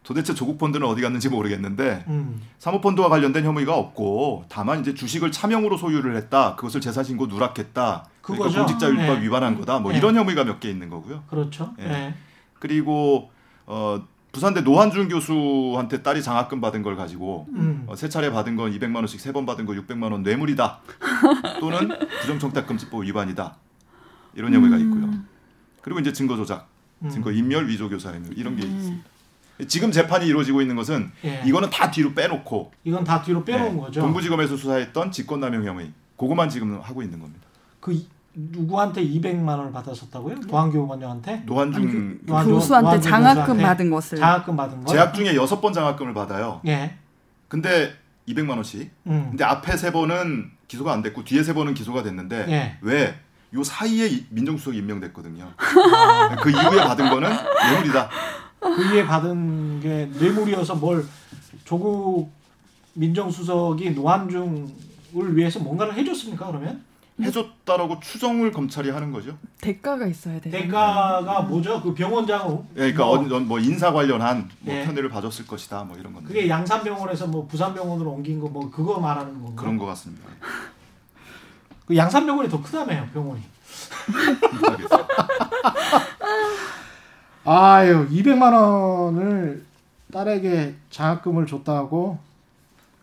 [0.07, 2.41] 도대체 조국 펀드는 어디 갔는지 모르겠는데 음.
[2.59, 6.55] 사모펀드와 관련된 혐의가 없고 다만 이제 주식을 차명으로 소유를 했다.
[6.55, 8.07] 그것을 재산 신고 누락했다.
[8.23, 8.59] 그러니까 그거죠.
[8.61, 9.23] 공직자율법 네.
[9.25, 9.81] 위반한 거다.
[9.81, 9.99] 뭐 네.
[9.99, 11.25] 이런 혐의가 몇 개 있는 거고요.
[11.29, 11.75] 그렇죠.
[11.81, 11.85] 예.
[11.91, 12.15] 예.
[12.61, 13.31] 그리고
[13.67, 14.01] 어,
[14.31, 17.83] 부산대 노환중 교수한테 딸이 장학금 받은 걸 가지고 음.
[17.89, 20.79] 어, 세 차례 받은 건 200만 원씩 세 번 받은 거 600만 원 뇌물이다.
[21.59, 21.89] 또는
[22.21, 23.57] 부정청탁금지법 위반이다.
[24.35, 25.11] 이런 혐의가 있고요.
[25.83, 26.69] 그리고 이제 증거 조작,
[27.03, 27.09] 음.
[27.09, 29.16] 증거 인멸, 위조 교사 혐의 이런 게 있습니다.
[29.69, 31.43] 지금 재판이 이루어지고 있는 것은 예.
[31.47, 34.01] 이거는 다 뒤로 빼놓고 이건 다 뒤로 빼놓은 네, 거죠.
[34.03, 37.47] 동부지검에서 수사했던 직권남용 혐의 그거만 지금 하고 있는 겁니다.
[37.81, 40.35] 그 이- 누구한테 200만 원을 받았었다고요?
[40.47, 41.43] 노환중 원장한테?
[41.47, 44.93] 노환중 노환중- 교수한테 장학금 받은 것을 장학금 받은 거.
[44.93, 46.61] 재학 중에 여섯 번 장학금을 받아요.
[46.67, 46.97] 예.
[47.49, 47.95] 근데
[48.29, 48.91] 200만 원씩.
[49.07, 49.27] 음.
[49.31, 52.77] 근데 앞에 세 번은 기소가 안 됐고 뒤에 세 번은 기소가 됐는데 예.
[52.83, 53.15] 왜?
[53.55, 55.53] 요 사이에 이- 민정수석이 임명됐거든요.
[55.57, 57.31] 아, 그 이후에 받은 거는
[57.71, 58.11] 뇌물이다.
[58.61, 61.07] 그 위에 받은 게 뇌물이어서 뭘
[61.65, 62.31] 조국
[62.95, 66.47] 민정수석이 노한중을 위해서 뭔가를 해줬습니까?
[66.47, 66.83] 그러면
[67.21, 69.37] 해줬다라고 추정을 검찰이 하는 거죠.
[69.61, 70.53] 대가가 있어야 돼요.
[70.53, 71.81] 대가가 뭐죠?
[71.83, 74.85] 그 병원장을 예, 그러니까 뭐, 어, 뭐 인사 관련한 뭐 예.
[74.85, 75.85] 편의를 봐줬을 것이다.
[75.85, 76.29] 뭐 이런 건데.
[76.29, 79.63] 그게 양산병원에서 뭐 부산병원으로 옮긴 거 뭐 그거 말하는 건가?
[79.63, 80.25] 그런 것 같습니다.
[81.87, 83.41] 그 양산병원이 더 크다며요, 병원이.
[87.47, 89.65] 아유, 200만 원을
[90.13, 92.19] 딸에게 장학금을 줬다고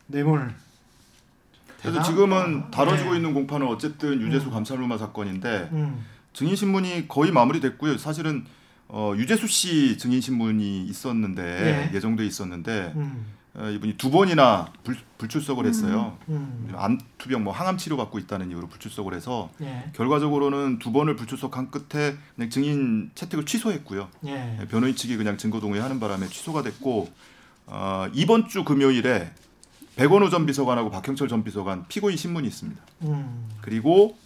[0.08, 0.54] 뇌물.
[1.82, 2.02] 그래서.
[2.02, 3.18] 지금은 다뤄지고 네.
[3.18, 4.52] 있는 공판은 어쨌든 유재수 음.
[4.52, 6.06] 감찰루마 사건인데 음.
[6.34, 7.98] 증인 신문이 거의 마무리됐고요.
[7.98, 8.46] 사실은
[8.88, 11.92] 어, 유재수 씨 증인 신문이 있었는데 네.
[11.94, 13.26] 예정돼 있었는데 음.
[13.56, 16.18] 어, 이분이 두 번이나 불, 불출석을 했어요.
[16.30, 16.74] 음.
[16.76, 19.92] 암 투병 뭐 항암 치료 받고 있다는 이유로 불출석을 해서 예.
[19.94, 24.10] 결과적으로는 두 번을 불출석한 끝에 그냥 증인 채택을 취소했고요.
[24.26, 24.66] 예.
[24.72, 27.12] 변호인 측이 그냥 증거 동의하는 바람에 취소가 됐고
[27.68, 29.32] 어, 이번 주 금요일에
[29.98, 32.82] 백원우 전 비서관하고 박형철 전 비서관 피고인 신문이 있습니다.
[33.04, 33.50] 음.
[33.62, 34.18] 그리고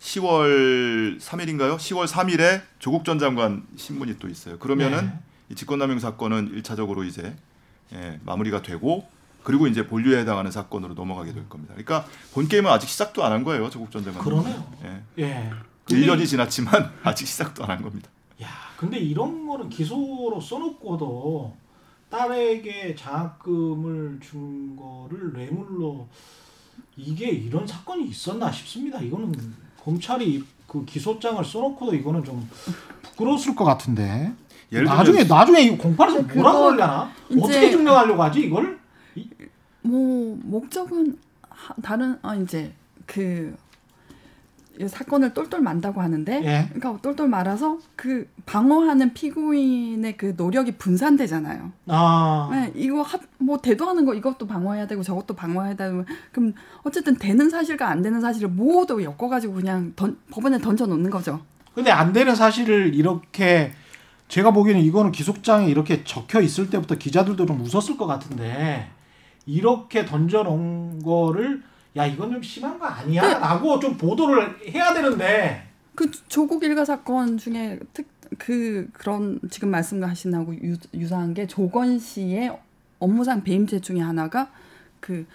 [0.00, 1.76] 10월 3일인가요?
[1.76, 4.58] 10월 3일에 조국 전 장관 신문이 또 있어요.
[4.58, 5.18] 그러면은 네.
[5.50, 7.36] 이 직권남용 사건은 일차적으로 이제
[7.94, 9.06] 예, 마무리가 되고
[9.42, 11.74] 그리고 이제 본류에 해당하는 사건으로 넘어가게 될 겁니다.
[11.74, 13.70] 그러니까 본 게임은 아직 시작도 안 한 거예요.
[13.70, 14.22] 조국 전 장관.
[14.22, 14.72] 그러네요.
[14.84, 15.22] 예.
[15.24, 15.50] 예.
[15.84, 18.08] 근데 1년이 지났지만 아직 시작도 안 한 겁니다.
[18.42, 21.56] 야, 근데 이런 거는 기소로 써놓고도
[22.10, 26.08] 딸에게 장학금을 준 거를 뇌물로
[26.96, 29.00] 이게 이런 사건이 있었나 싶습니다.
[29.00, 29.34] 이거는
[29.82, 32.48] 검찰이 그 기소장을 써놓고도 이거는 좀
[33.02, 34.32] 부끄러웠을 것 같은데.
[34.72, 37.10] 예를 나중에 나중에 이거 공판에서 그거 뭐라 그러려나?
[37.28, 38.78] 이제- 어떻게 증명하려고 하지 이걸?
[39.82, 41.16] 뭐 목적은
[41.48, 42.72] 하- 다른 아 이제
[43.06, 43.52] 그이
[44.86, 46.68] 사건을 똘똘 만다고 하는데 예.
[46.72, 51.72] 그러니까 똘똘 말아서 그 방어하는 피고인의 그 노력이 분산되잖아요.
[51.88, 57.16] 아, 네, 이거 합, 뭐 대도하는 거 이것도 방어해야 되고 저것도 방어해야 되고 그럼 어쨌든
[57.16, 61.40] 되는 사실과 안 되는 사실을 모두 엮어 가지고 그냥 던, 법원에 던져 놓는 거죠.
[61.74, 63.72] 근데 안 되는 사실을 이렇게
[64.30, 68.88] 제가 보기에는 이거는 기속장에 이렇게 적혀 있을 때부터 기자들도 좀 웃었을 것 같은데
[69.44, 71.62] 이렇게 던져놓은 거를
[71.96, 77.78] 야 이건 좀 심한 거 아니야?라고 좀 보도를 해야 되는데 그 조국 일가 사건 중에
[77.92, 82.56] 특 그 그런 지금 말씀하신 하고 유, 유사한 게 조건 씨의
[82.98, 84.50] 업무상 배임죄 중에 하나가
[85.00, 85.26] 그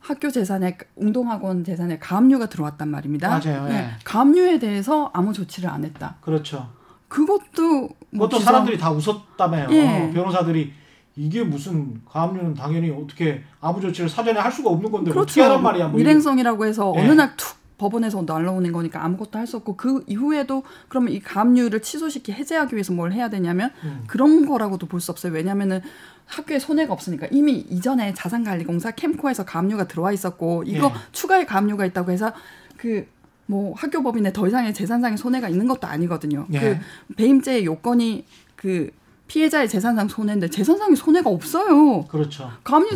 [0.00, 3.28] 학교 재산에 운동학원 재산에 가압류가 들어왔단 말입니다.
[3.28, 3.90] 맞아요, 예.
[4.04, 6.16] 가압류에 대해서 아무 조치를 안 했다.
[6.20, 6.70] 그렇죠.
[7.10, 7.70] 그것도
[8.12, 9.66] 뭐 그것도 기소- 사람들이 다 웃었다며요.
[9.72, 10.10] 예.
[10.14, 10.72] 변호사들이
[11.16, 15.22] 이게 무슨 가압류는 당연히 어떻게 아무 조치를 사전에 할 수가 없는 건데 그렇죠.
[15.24, 15.88] 어떻게 하란 말이야.
[15.88, 17.00] 뭐 일행성이라고 해서 예.
[17.00, 21.80] 어느 날 툭 법원에서 날라오는 거니까 아무것도 할 수 없고 그 이후에도 그러면 이 가압류를
[21.82, 24.04] 취소시키 해제하기 위해서 뭘 해야 되냐면 음.
[24.06, 25.32] 그런 거라고도 볼 수 없어요.
[25.32, 25.80] 왜냐하면은
[26.26, 30.92] 학교에 손해가 없으니까 이미 이전에 자산관리공사 캠코에서 가압류가 들어와 있었고 이거 예.
[31.12, 32.32] 추가의 가압류가 있다고 해서
[32.76, 33.06] 그
[33.50, 36.46] 뭐 학교 법인에 더 이상의 재산상의 손해가 있는 것도 아니거든요.
[36.52, 36.60] 예.
[36.60, 36.78] 그
[37.16, 38.24] 배임죄의 요건이
[38.54, 38.90] 그
[39.26, 42.04] 피해자의 재산상 손해인데 재산상의 손해가 없어요.
[42.04, 42.48] 그렇죠.
[42.62, 42.90] 가압류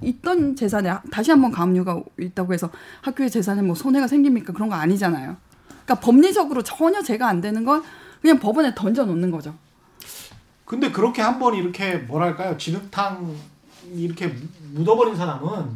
[0.00, 2.70] 있던 재산에 다시 한번 가압류가 있다고 해서
[3.02, 4.52] 학교의 재산에 뭐 손해가 생깁니까?
[4.52, 5.36] 그런 거 아니잖아요.
[5.84, 7.82] 그러니까 법리적으로 전혀 제가 안 되는 건
[8.22, 9.54] 그냥 법원에 던져 놓는 거죠.
[10.64, 13.36] 근데 그렇게 한번 이렇게 뭐랄까요 진흙탕
[13.94, 15.66] 이렇게 묻- 묻어버린 사람은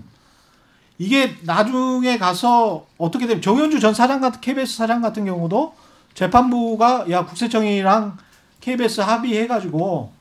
[0.98, 5.74] 이게 나중에 가서 어떻게 되면 정현주 전 사장 같은 KBS 사장 같은 경우도
[6.14, 8.18] 재판부가 야 국세청이랑
[8.60, 10.12] KBS 합의해가지고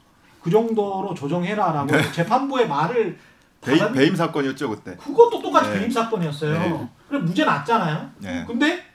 [0.41, 3.17] 그 정도로 조정해라라고 재판부의 말을
[3.61, 4.95] 배임, 배임 사건이었죠 그때.
[4.95, 5.79] 그것도 똑같이 네.
[5.79, 6.59] 배임 사건이었어요.
[6.59, 6.89] 네.
[7.09, 8.11] 그래 무죄 났잖아요.
[8.19, 8.45] 네.
[8.47, 8.85] 근데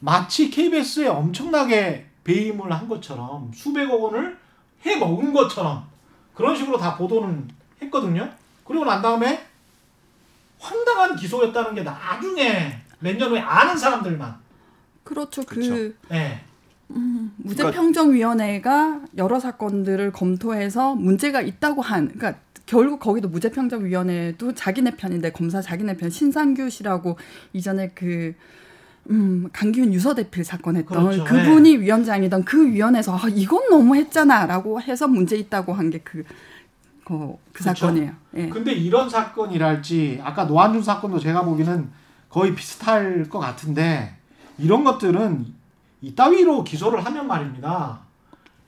[0.00, 4.38] 마치 KBS에 엄청나게 배임을 한 것처럼 수백억 원을
[4.84, 5.86] 해 먹은 것처럼
[6.34, 7.48] 그런 식으로 다 보도는
[7.82, 8.28] 했거든요.
[8.64, 9.46] 그리고 난 다음에
[10.64, 14.34] 황당한 기소였다는 게 나중에 몇 년 후에 아는 사람들만.
[15.04, 15.42] 그렇죠.
[15.42, 15.94] 그 그렇죠.
[16.12, 16.40] 예.
[17.36, 25.96] 무죄평정위원회가 여러 사건들을 검토해서 문제가 있다고 한, 그러니까 결국 거기도 무죄평정위원회도 자기네 편인데 검사 자기네
[25.96, 27.18] 편 신상규 씨라고
[27.52, 28.34] 이전에 그
[29.10, 31.24] 음, 강기훈 유서대필 사건 했던 그렇죠.
[31.24, 36.24] 그분이 위원장이던 그 위원회에서 아, 이건 너무 했잖아라고 해서 문제 있다고 한 게 그
[37.04, 37.62] 그, 그.
[37.62, 38.12] 사건이에요.
[38.36, 38.48] 예.
[38.48, 41.90] 근데 이런 사건이랄지 아까 노한준 사건도 제가 보기에는
[42.28, 44.16] 거의 비슷할 것 같은데
[44.58, 45.46] 이런 것들은
[46.00, 48.00] 이따위로 기소를 하면 말입니다.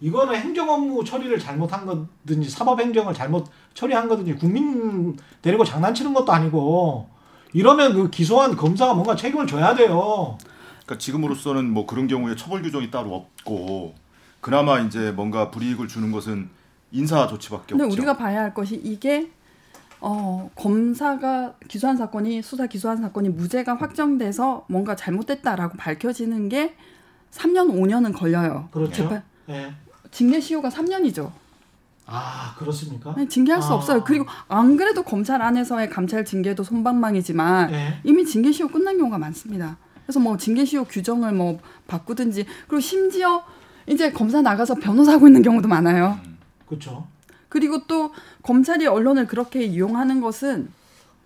[0.01, 6.33] 이거는 행정 업무 처리를 잘못한 거든지 사법 행정을 잘못 처리한 거든지 국민 데리고 장난치는 것도
[6.33, 7.09] 아니고
[7.53, 10.37] 이러면 그 기소한 검사가 뭔가 책임을 져야 돼요.
[10.85, 13.95] 그러니까 지금으로서는 뭐 그런 경우에 처벌 규정이 따로 없고
[14.41, 16.51] 그나마 이제 뭔가 불이익을 주는 것은
[16.93, 17.97] 인사 조치밖에 근데 없죠.
[17.97, 19.31] 우리가 봐야 할 것이 이게
[20.01, 26.77] 어, 검사가 기소한 사건이 수사 기소한 사건이 무죄가 확정돼서 뭔가 잘못됐다라고 밝혀지는 게
[27.33, 28.69] 3년 5년은 걸려요.
[28.71, 28.93] 그렇죠.
[28.93, 29.73] 재판 예.
[30.11, 31.31] 징계 시효가 3년이죠.
[32.07, 33.15] 아 그렇습니까?
[33.29, 33.75] 징계할 수 아.
[33.75, 34.05] 없어요.
[34.05, 38.01] 그리고 안 그래도 검찰 안에서의 감찰 징계도 손방망이지만 예.
[38.05, 39.77] 이미 징계 시효 끝난 경우가 많습니다.
[40.05, 41.59] 그래서 뭐 징계 시효 규정을 뭐
[41.89, 43.43] 바꾸든지 그리고 심지어
[43.89, 46.19] 이제 검사 나가서 변호사 하고 있는 경우도 많아요.
[46.67, 47.07] 그렇죠.
[47.49, 48.13] 그리고 또
[48.43, 50.71] 검찰이 언론을 그렇게 이용하는 것은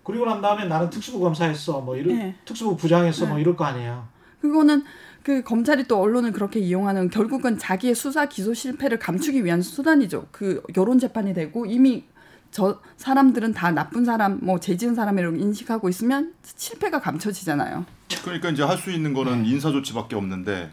[0.03, 2.35] 그리고 난 다음에 나는 특수부 검사했어, 뭐 이런 예.
[2.45, 4.07] 특수부 부장했어, 뭐 이럴 거 아니에요.
[4.41, 4.83] 그거는
[5.23, 10.27] 그 검찰이 또 언론을 그렇게 이용하는 결국은 자기의 수사 기소 실패를 감추기 위한 수단이죠.
[10.31, 12.05] 그 여론 재판이 되고 이미
[12.49, 17.85] 저 사람들은 다 나쁜 사람, 뭐 죄지은 사람이라고 인식하고 있으면 실패가 감춰지잖아요.
[18.23, 20.71] 그러니까 이제 할 수 있는 거는 인사 조치밖에 없는데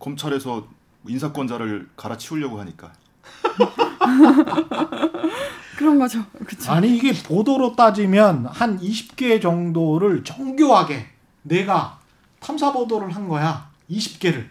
[0.00, 0.66] 검찰에서
[1.06, 2.92] 인사권자를 갈아치우려고 하니까
[5.76, 6.24] 그런 거죠.
[6.44, 6.72] 그렇죠.
[6.72, 11.06] 아니 이게 보도로 따지면 한 20개 정도를 정교하게
[11.42, 11.98] 내가
[12.40, 13.68] 탐사 보도를 한 거야.
[13.90, 14.46] 20개를.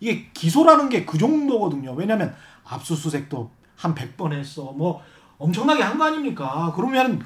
[0.00, 1.92] 이게 기소라는 게 그 정도거든요.
[1.94, 2.34] 왜냐면
[2.64, 4.72] 압수수색도 한 100번 했어.
[4.72, 5.02] 뭐
[5.38, 6.72] 엄청나게 한 거 아닙니까?
[6.76, 7.24] 그러면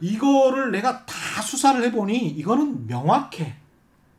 [0.00, 3.54] 이거를 내가 다 수사를 해보니 이거는 명확해.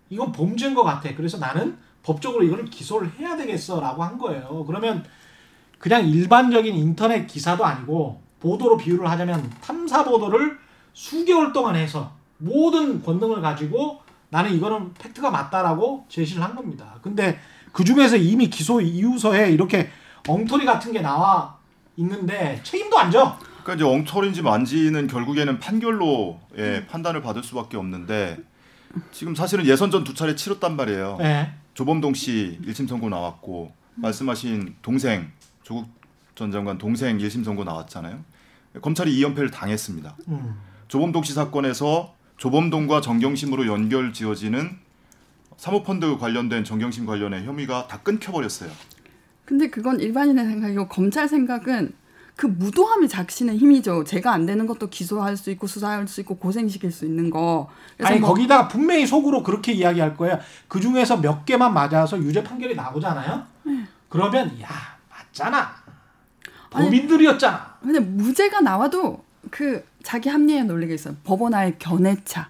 [0.09, 1.13] 이건 범죄인 것 같아.
[1.15, 4.63] 그래서 나는 법적으로 이거를 기소를 해야 되겠어라고 한 거예요.
[4.65, 5.03] 그러면
[5.77, 10.57] 그냥 일반적인 인터넷 기사도 아니고 보도로 비유를 하자면 탐사 보도를
[10.93, 16.95] 수개월 동안 해서 모든 권능을 가지고 나는 이거는 팩트가 맞다라고 제시를 한 겁니다.
[17.01, 17.39] 근데
[17.71, 19.89] 그 중에서 이미 기소 이유서에 이렇게
[20.27, 21.57] 엉터리 같은 게 나와
[21.95, 23.37] 있는데 책임도 안 져.
[23.63, 28.37] 그러니까 이제 엉터리인지 만지는 결국에는 판결로 예, 판단을 받을 수밖에 없는데
[29.11, 31.17] 지금 사실은 예선전 두 차례 치렀단 말이에요.
[31.19, 31.53] 네.
[31.73, 35.31] 조범동 씨 1심 선고 나왔고 말씀하신 동생
[35.67, 35.85] 조국
[36.33, 38.23] 전 장관 동생 1심 선고 나왔잖아요.
[38.81, 40.15] 검찰이 2연패를 당했습니다.
[40.29, 40.55] 음.
[40.87, 44.77] 조범동 씨 사건에서 조범동과 정경심으로 연결 지어지는
[45.57, 48.71] 사모펀드 관련된 정경심 관련의 혐의가 다 끊겨버렸어요.
[49.43, 51.93] 근데 그건 일반인의 생각이고 검찰 생각은
[52.37, 54.05] 그 무도함이 작신의 힘이죠.
[54.05, 57.69] 제가 안 되는 것도 기소할 수 있고 수사할 수 있고 고생시킬 수 있는 거.
[57.97, 60.39] 그래서 아니 뭐 거기다가 분명히 속으로 그렇게 이야기할 거야.
[60.69, 63.43] 그 중에서 몇 개만 맞아서 유죄 판결이 나오잖아요.
[64.07, 64.96] 그러면 야
[65.37, 65.71] 맞잖아.
[66.73, 67.77] 아니, 범인들이었잖아.
[67.81, 71.15] 근데 무죄가 나와도 그 자기 합리의 논리가 있어요.
[71.23, 72.49] 법원와의 견해차,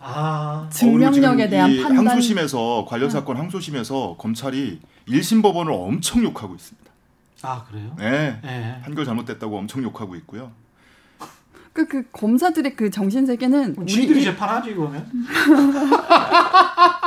[0.00, 2.08] 아, 증명력에 어, 대한 이 판단.
[2.08, 6.88] 항소심에서 관련 사건 항소심에서 검찰이 1심 법원을 엄청 욕하고 있습니다.
[7.42, 7.94] 아 그래요?
[7.98, 8.40] 네.
[8.44, 8.80] 예.
[8.84, 10.50] 판결 잘못됐다고 엄청 욕하고 있고요.
[11.72, 15.08] 그, 그 검사들의 그 정신 세계는 지들이 일- 재판하지 그러면?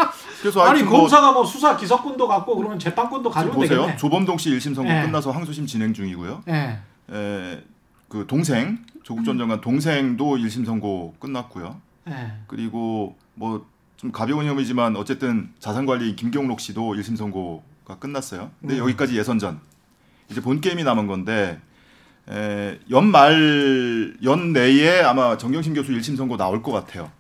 [0.42, 3.80] 그래서 아니 뭐 검사가 뭐 수사 기소권도 갖고 그러면 재판권도 가지고 보세요.
[3.82, 3.98] 되겠네.
[3.98, 5.04] 조범동 씨 1심 선고 네.
[5.04, 6.44] 끝나서 항소심 진행 중이고요.
[6.50, 6.80] 예.
[7.12, 7.64] 에,
[8.10, 11.80] 그 동생 조국 전 장관 동생도 1심 선고 끝났고요.
[12.10, 12.34] 예.
[12.48, 18.50] 그리고 뭐 좀 가벼운 혐의지만 어쨌든 자산관리인 김경록 씨도 1심 선고가 끝났어요.
[18.60, 18.80] 근데 음.
[18.80, 19.60] 여기까지 예선전.
[20.28, 21.62] 이제 본 게임이 남은 건데
[22.28, 27.12] 에, 연말 연내에 아마 정경심 교수 1심 선고 나올 것 같아요.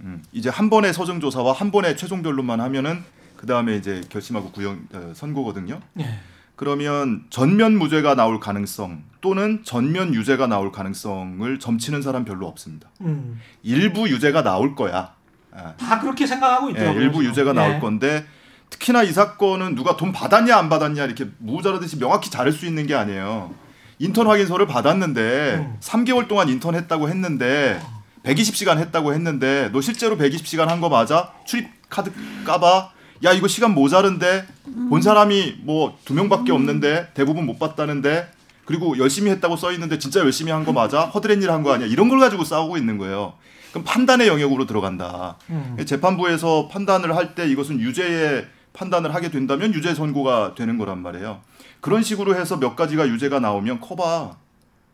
[0.00, 3.02] 음, 이제 한 번의 서정 조사와 한 번의 최종 변론만 하면은
[3.36, 5.80] 그 다음에 이제 결심하고 구형 어, 선고거든요.
[6.00, 6.18] 예.
[6.56, 12.90] 그러면 전면 무죄가 나올 가능성 또는 전면 유죄가 나올 가능성을 점치는 사람 별로 없습니다.
[13.00, 13.40] 음.
[13.62, 15.14] 일부 유죄가 나올 거야.
[15.52, 17.02] 아, 다 그렇게 생각하고 예, 있더라고요.
[17.02, 17.24] 일부.
[17.24, 17.78] 유죄가 나올 예.
[17.78, 18.26] 건데
[18.68, 22.94] 특히나 이 사건은 누가 돈 받았냐 안 받았냐 이렇게 무자르듯이 명확히 자를 수 있는 게
[22.94, 23.54] 아니에요.
[23.98, 25.76] 인턴 확인서를 받았는데 음.
[25.80, 27.80] 3개월 동안 인턴 했다고 했는데
[28.24, 31.32] 120시간 했다고 했는데 너 실제로 120시간 한 거 맞아?
[31.44, 32.10] 출입 카드
[32.44, 32.90] 까봐.
[33.24, 34.46] 야 이거 시간 모자른데
[34.88, 38.30] 본 사람이 뭐 두 명밖에 없는데 대부분 못 봤다는데
[38.64, 41.02] 그리고 열심히 했다고 써 있는데 진짜 열심히 한 거 맞아?
[41.06, 41.86] 허드렛일 한 거 아니야?
[41.86, 43.34] 이런 걸 가지고 싸우고 있는 거예요.
[43.72, 45.36] 그럼 판단의 영역으로 들어간다.
[45.50, 45.76] 음.
[45.86, 51.40] 재판부에서 판단을 할 때 이것은 유죄의 판단을 하게 된다면 유죄 선고가 되는 거란 말이에요.
[51.80, 54.36] 그런 식으로 해서 몇 가지가 유죄가 나오면 거봐.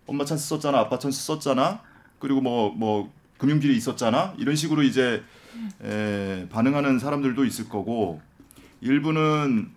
[0.07, 1.81] 엄마 찬스 썼잖아, 아빠 찬스 썼잖아.
[2.19, 4.35] 그리고 뭐뭐 금융질이 있었잖아.
[4.39, 5.23] 이런 식으로 이제
[5.83, 8.21] 에, 반응하는 사람들도 있을 거고
[8.81, 9.71] 일부는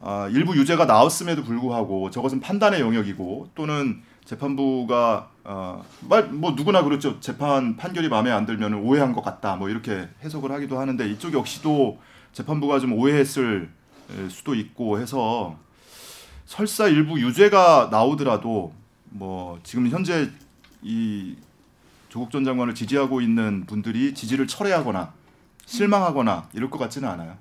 [0.00, 7.20] 아, 일부 유죄가 나왔음에도 불구하고 저것은 판단의 영역이고 또는 재판부가 어, 말, 뭐 누구나 그렇죠.
[7.20, 9.56] 재판 판결이 마음에 안 들면 오해한 것 같다.
[9.56, 12.00] 뭐 이렇게 해석을 하기도 하는데 이쪽 역시도
[12.32, 13.70] 재판부가 좀 오해했을
[14.10, 15.56] 에, 수도 있고 해서
[16.46, 18.72] 설사 일부 유죄가 나오더라도
[19.10, 20.30] 뭐 지금 현재
[20.82, 21.36] 이
[22.12, 25.14] 조국 전 장관을 지지하고 있는 분들이 지지를 철회하거나
[25.64, 27.38] 실망하거나 이럴 것 같지는 않아요.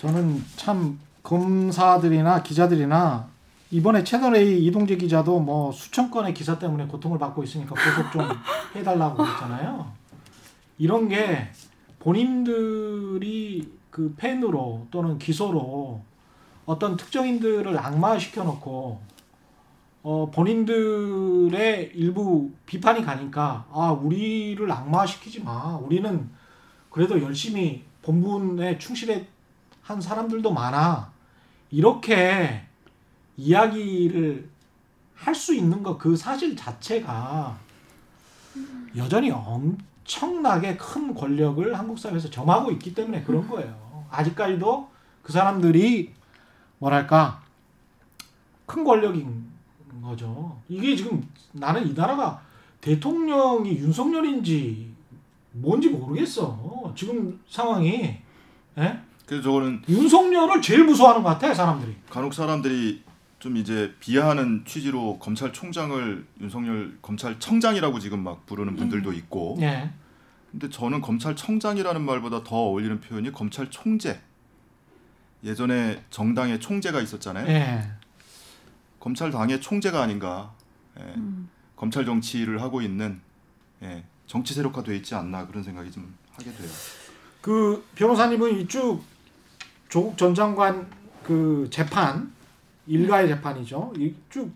[0.00, 3.28] 저는 참 검사들이나 기자들이나
[3.70, 8.26] 이번에 채널 A 이동재 기자도 뭐 수천 건의 기사 때문에 고통을 받고 있으니까 고속 좀
[8.74, 9.92] 해달라고 했잖아요.
[10.78, 11.50] 이런 게
[11.98, 16.00] 본인들이 그 펜으로 또는 기소로
[16.64, 19.13] 어떤 특정인들을 악마시켜 놓고
[20.06, 26.28] 어 본인들의 일부 비판이 가니까 아 우리를 악마시키지 마 우리는
[26.90, 29.26] 그래도 열심히 본분에 충실해
[29.82, 31.10] 한 사람들도 많아.
[31.70, 32.62] 이렇게
[33.38, 34.50] 이야기를
[35.16, 37.56] 할 수 있는 것 그 사실 자체가
[38.96, 44.04] 여전히 엄청나게 큰 권력을 한국 사회에서 점하고 있기 때문에 그런 거예요.
[44.10, 44.86] 아직까지도
[45.22, 46.12] 그 사람들이
[46.78, 47.42] 뭐랄까
[48.66, 49.43] 큰 권력인
[50.04, 50.60] 거죠.
[50.68, 52.42] 이게 지금 나는 이 나라가
[52.80, 54.92] 대통령이 윤석열인지
[55.52, 56.92] 뭔지 모르겠어.
[56.96, 58.16] 지금 상황이
[58.78, 59.00] 예?
[59.26, 61.96] 그래서 저거는 윤석열을 제일 무서워하는 것 같아 사람들이.
[62.10, 63.02] 간혹 사람들이
[63.38, 69.90] 좀 이제 비하하는 취지로 검찰총장을 윤석열 검찰청장이라고 지금 막 부르는 분들도 있고 예.
[70.50, 74.18] 근데 저는 검찰청장이라는 말보다 더 어울리는 표현이 검찰총재
[75.44, 77.82] 예전에 정당의 총재가 있었잖아요 예.
[79.04, 80.50] 검찰당의 총재가 아닌가
[80.98, 81.02] 예.
[81.16, 81.50] 음.
[81.76, 83.20] 검찰 정치를 하고 있는
[83.82, 84.02] 예.
[84.26, 86.68] 정치 세력화돼 있지 않나 그런 생각이 좀 하게 돼요
[87.42, 89.02] 그 변호사님은 이쭉
[89.90, 90.86] 조국 전 장관
[91.22, 92.32] 그 재판
[92.86, 93.92] 일가의 재판이죠.
[93.98, 94.50] 이쭉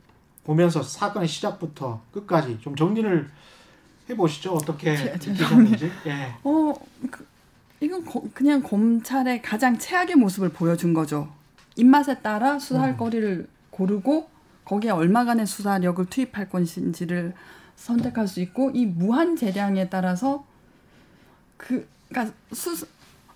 [0.45, 3.29] 보면서 사건의 시작부터 끝까지 좀 정리를
[4.09, 4.55] 해보시죠.
[4.55, 5.91] 어떻게 제- 느끼셨는지.
[6.07, 6.35] 예.
[6.43, 6.75] 어,
[7.11, 7.27] 그,
[7.81, 11.31] 이건 거- 그냥 검찰의 가장 최악의 모습을 보여준 거죠.
[11.77, 12.97] 입맛에 따라 수사할 음.
[12.97, 14.29] 거리를 고르고
[14.69, 17.33] 거기에 얼마간의 수사력을 투입할 것인지를
[17.77, 20.45] 선택할 수 있고 이 무한 재량에 따라서
[21.57, 22.87] 그 그러니까 수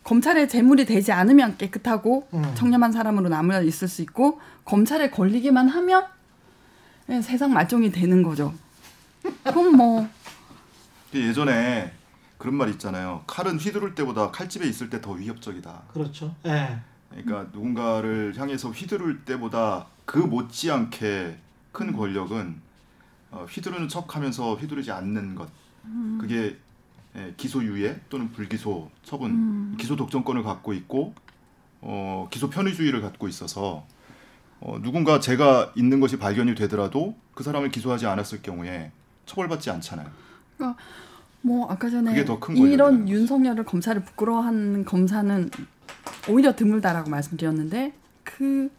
[0.05, 2.43] 검찰의 재물이 되지 않으면 깨끗하고 음.
[2.55, 6.05] 청렴한 사람으로 남아 있을 수 있고 검찰에 걸리기만 하면
[7.09, 8.53] 예, 세상 말종이 되는 거죠.
[9.45, 10.07] 그럼 뭐
[11.15, 11.93] 예전에
[12.37, 16.35] 그런 말 있잖아요 칼은 휘두를 때보다 칼집에 있을 때 더 위협적이다 그렇죠.
[16.47, 16.79] 예.
[17.11, 21.39] 그러니까 누군가를 향해서 휘두를 때보다 그 못지않게
[21.73, 22.61] 큰 권력은
[23.31, 25.49] 어, 휘두르는 척하면서 휘두르지 않는 것
[26.21, 26.57] 그게
[27.17, 29.77] 예, 기소유예 또는 불기소 처분 음.
[29.79, 31.15] 기소 독점권을 갖고 있고
[31.83, 33.85] 어, 기소 편의주의를 갖고 있어서
[34.61, 38.93] 어, 누군가 제가 있는 것이 발견이 되더라도 그 사람을 기소하지 않았을 경우에
[39.27, 40.09] 처벌받지 않잖아요.
[41.43, 42.13] 뭐 아까 전에
[42.57, 43.09] 이런.
[43.09, 45.51] 윤석열을 검찰을 부끄러워하는 검사는
[46.29, 47.93] 오히려 드물다라고 말씀드렸는데
[48.23, 48.71] 그,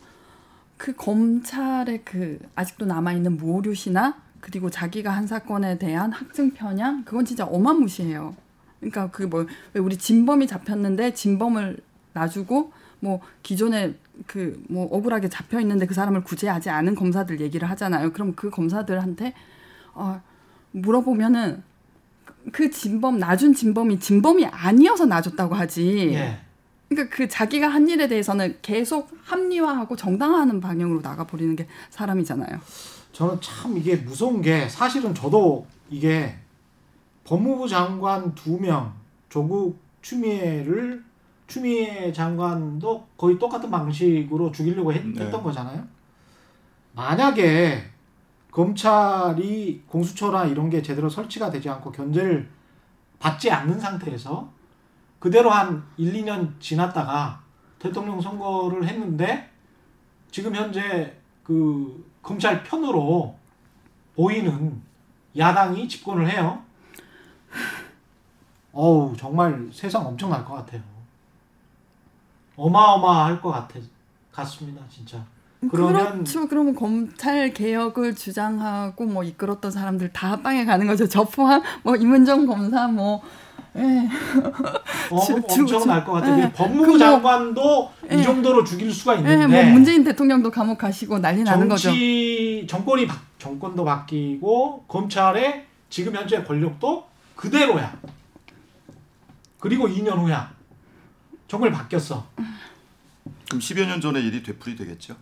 [0.84, 7.46] 그 검찰의 그 아직도 남아있는 모류시나 그리고 자기가 한 사건에 대한 학증 편향 그건 진짜
[7.46, 8.36] 어마무시해요.
[8.82, 11.78] 그러니까 그뭐왜 우리 진범이 잡혔는데 진범을
[12.12, 13.94] 놔주고 뭐 기존에
[14.28, 18.12] 그 뭐 억울하게 잡혀 있는데 그 사람을 구제하지 않은 검사들 얘기를 하잖아요.
[18.12, 19.34] 그럼 그 검사들한테
[19.94, 20.22] 어,
[20.72, 21.64] 물어보면은
[22.52, 26.12] 그 진범 놔준 진범이 진범이 아니어서 놔줬다고 하지.
[26.14, 26.40] 예.
[26.94, 32.60] 그러니까 그 자기가 한 일에 대해서는 계속 합리화하고 정당화하는 방향으로 나가 버리는 게 사람이잖아요.
[33.12, 36.36] 저는 참 이게 무서운 게 사실은 저도 이게
[37.26, 38.94] 법무부 장관 두 명
[39.30, 41.04] 조국 추미애를
[41.48, 45.30] 추미애 장관도 거의 똑같은 방식으로 죽이려고 했, 네.
[45.30, 45.84] 던 거잖아요.
[46.94, 47.84] 만약에
[48.52, 52.48] 검찰이 공수처나 이런 게 제대로 설치가 되지 않고 견제를
[53.20, 54.52] 받지 않는 상태에서
[55.24, 57.40] 그대로 한 1, 2년 지났다가
[57.80, 59.50] 대통령 선거를 했는데
[60.30, 61.16] 지금 현재
[61.46, 63.34] 그 검찰 편으로
[64.18, 64.82] 보이는
[65.38, 66.62] 야당이 집권을 해요.
[68.74, 70.82] 어우 정말 세상 엄청날 것 같아요.
[72.58, 73.80] 어마어마할 것 같아
[74.34, 75.24] 같습니다 진짜.
[75.72, 76.50] 그러면 그렇죠.
[76.50, 81.08] 그러면 검찰 개혁을 주장하고 뭐 이끌었던 사람들 다 빵에 가는 거죠.
[81.08, 83.24] 저 포함 뭐 임은정 검사 뭐
[83.76, 84.10] 예.
[85.12, 86.44] 어, 엄청날 주- 것 같아요.
[86.44, 86.52] 예.
[86.52, 88.24] 법무부 그 뭐- 장관도 이 예.
[88.24, 91.90] 정도로 죽일 수가 예, 있는데 뭐 문재인 대통령도 감옥 가시고 난리 나는 거죠.
[91.90, 97.06] 정치 정권이 바, 정권도 바뀌고 검찰의 지금 현재 권력도
[97.36, 97.94] 그대로야.
[99.60, 100.52] 그리고 2년 후야.
[101.48, 102.26] 정말 바뀌었어.
[103.48, 105.16] 그럼 10여 년 전의 일이 되풀이 되겠죠.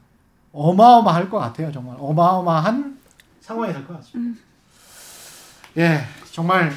[0.54, 1.72] 어마어마할 것 같아요.
[1.72, 2.98] 정말 어마어마한
[3.40, 4.40] 상황이 될 것 같습니다.
[5.78, 6.72] 예, 정말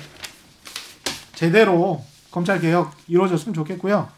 [1.35, 4.09] 제대로 검찰 개혁 이루어졌으면 좋겠고요.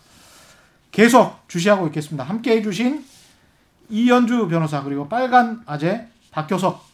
[0.90, 2.24] 계속 주시하고 있겠습니다.
[2.24, 3.04] 함께 해주신
[3.90, 6.84] 이연주 변호사 그리고 빨간 아재 박효석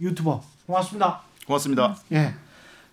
[0.00, 1.20] 유튜버 고맙습니다.
[1.46, 1.96] 고맙습니다.
[2.12, 2.34] 예,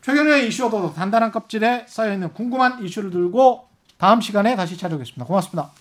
[0.02, 5.26] 최근의 이슈도 단단한 껍질에 쌓여 있는 궁금한 이슈를 들고 다음 시간에 다시 찾아오겠습니다.
[5.26, 5.81] 고맙습니다.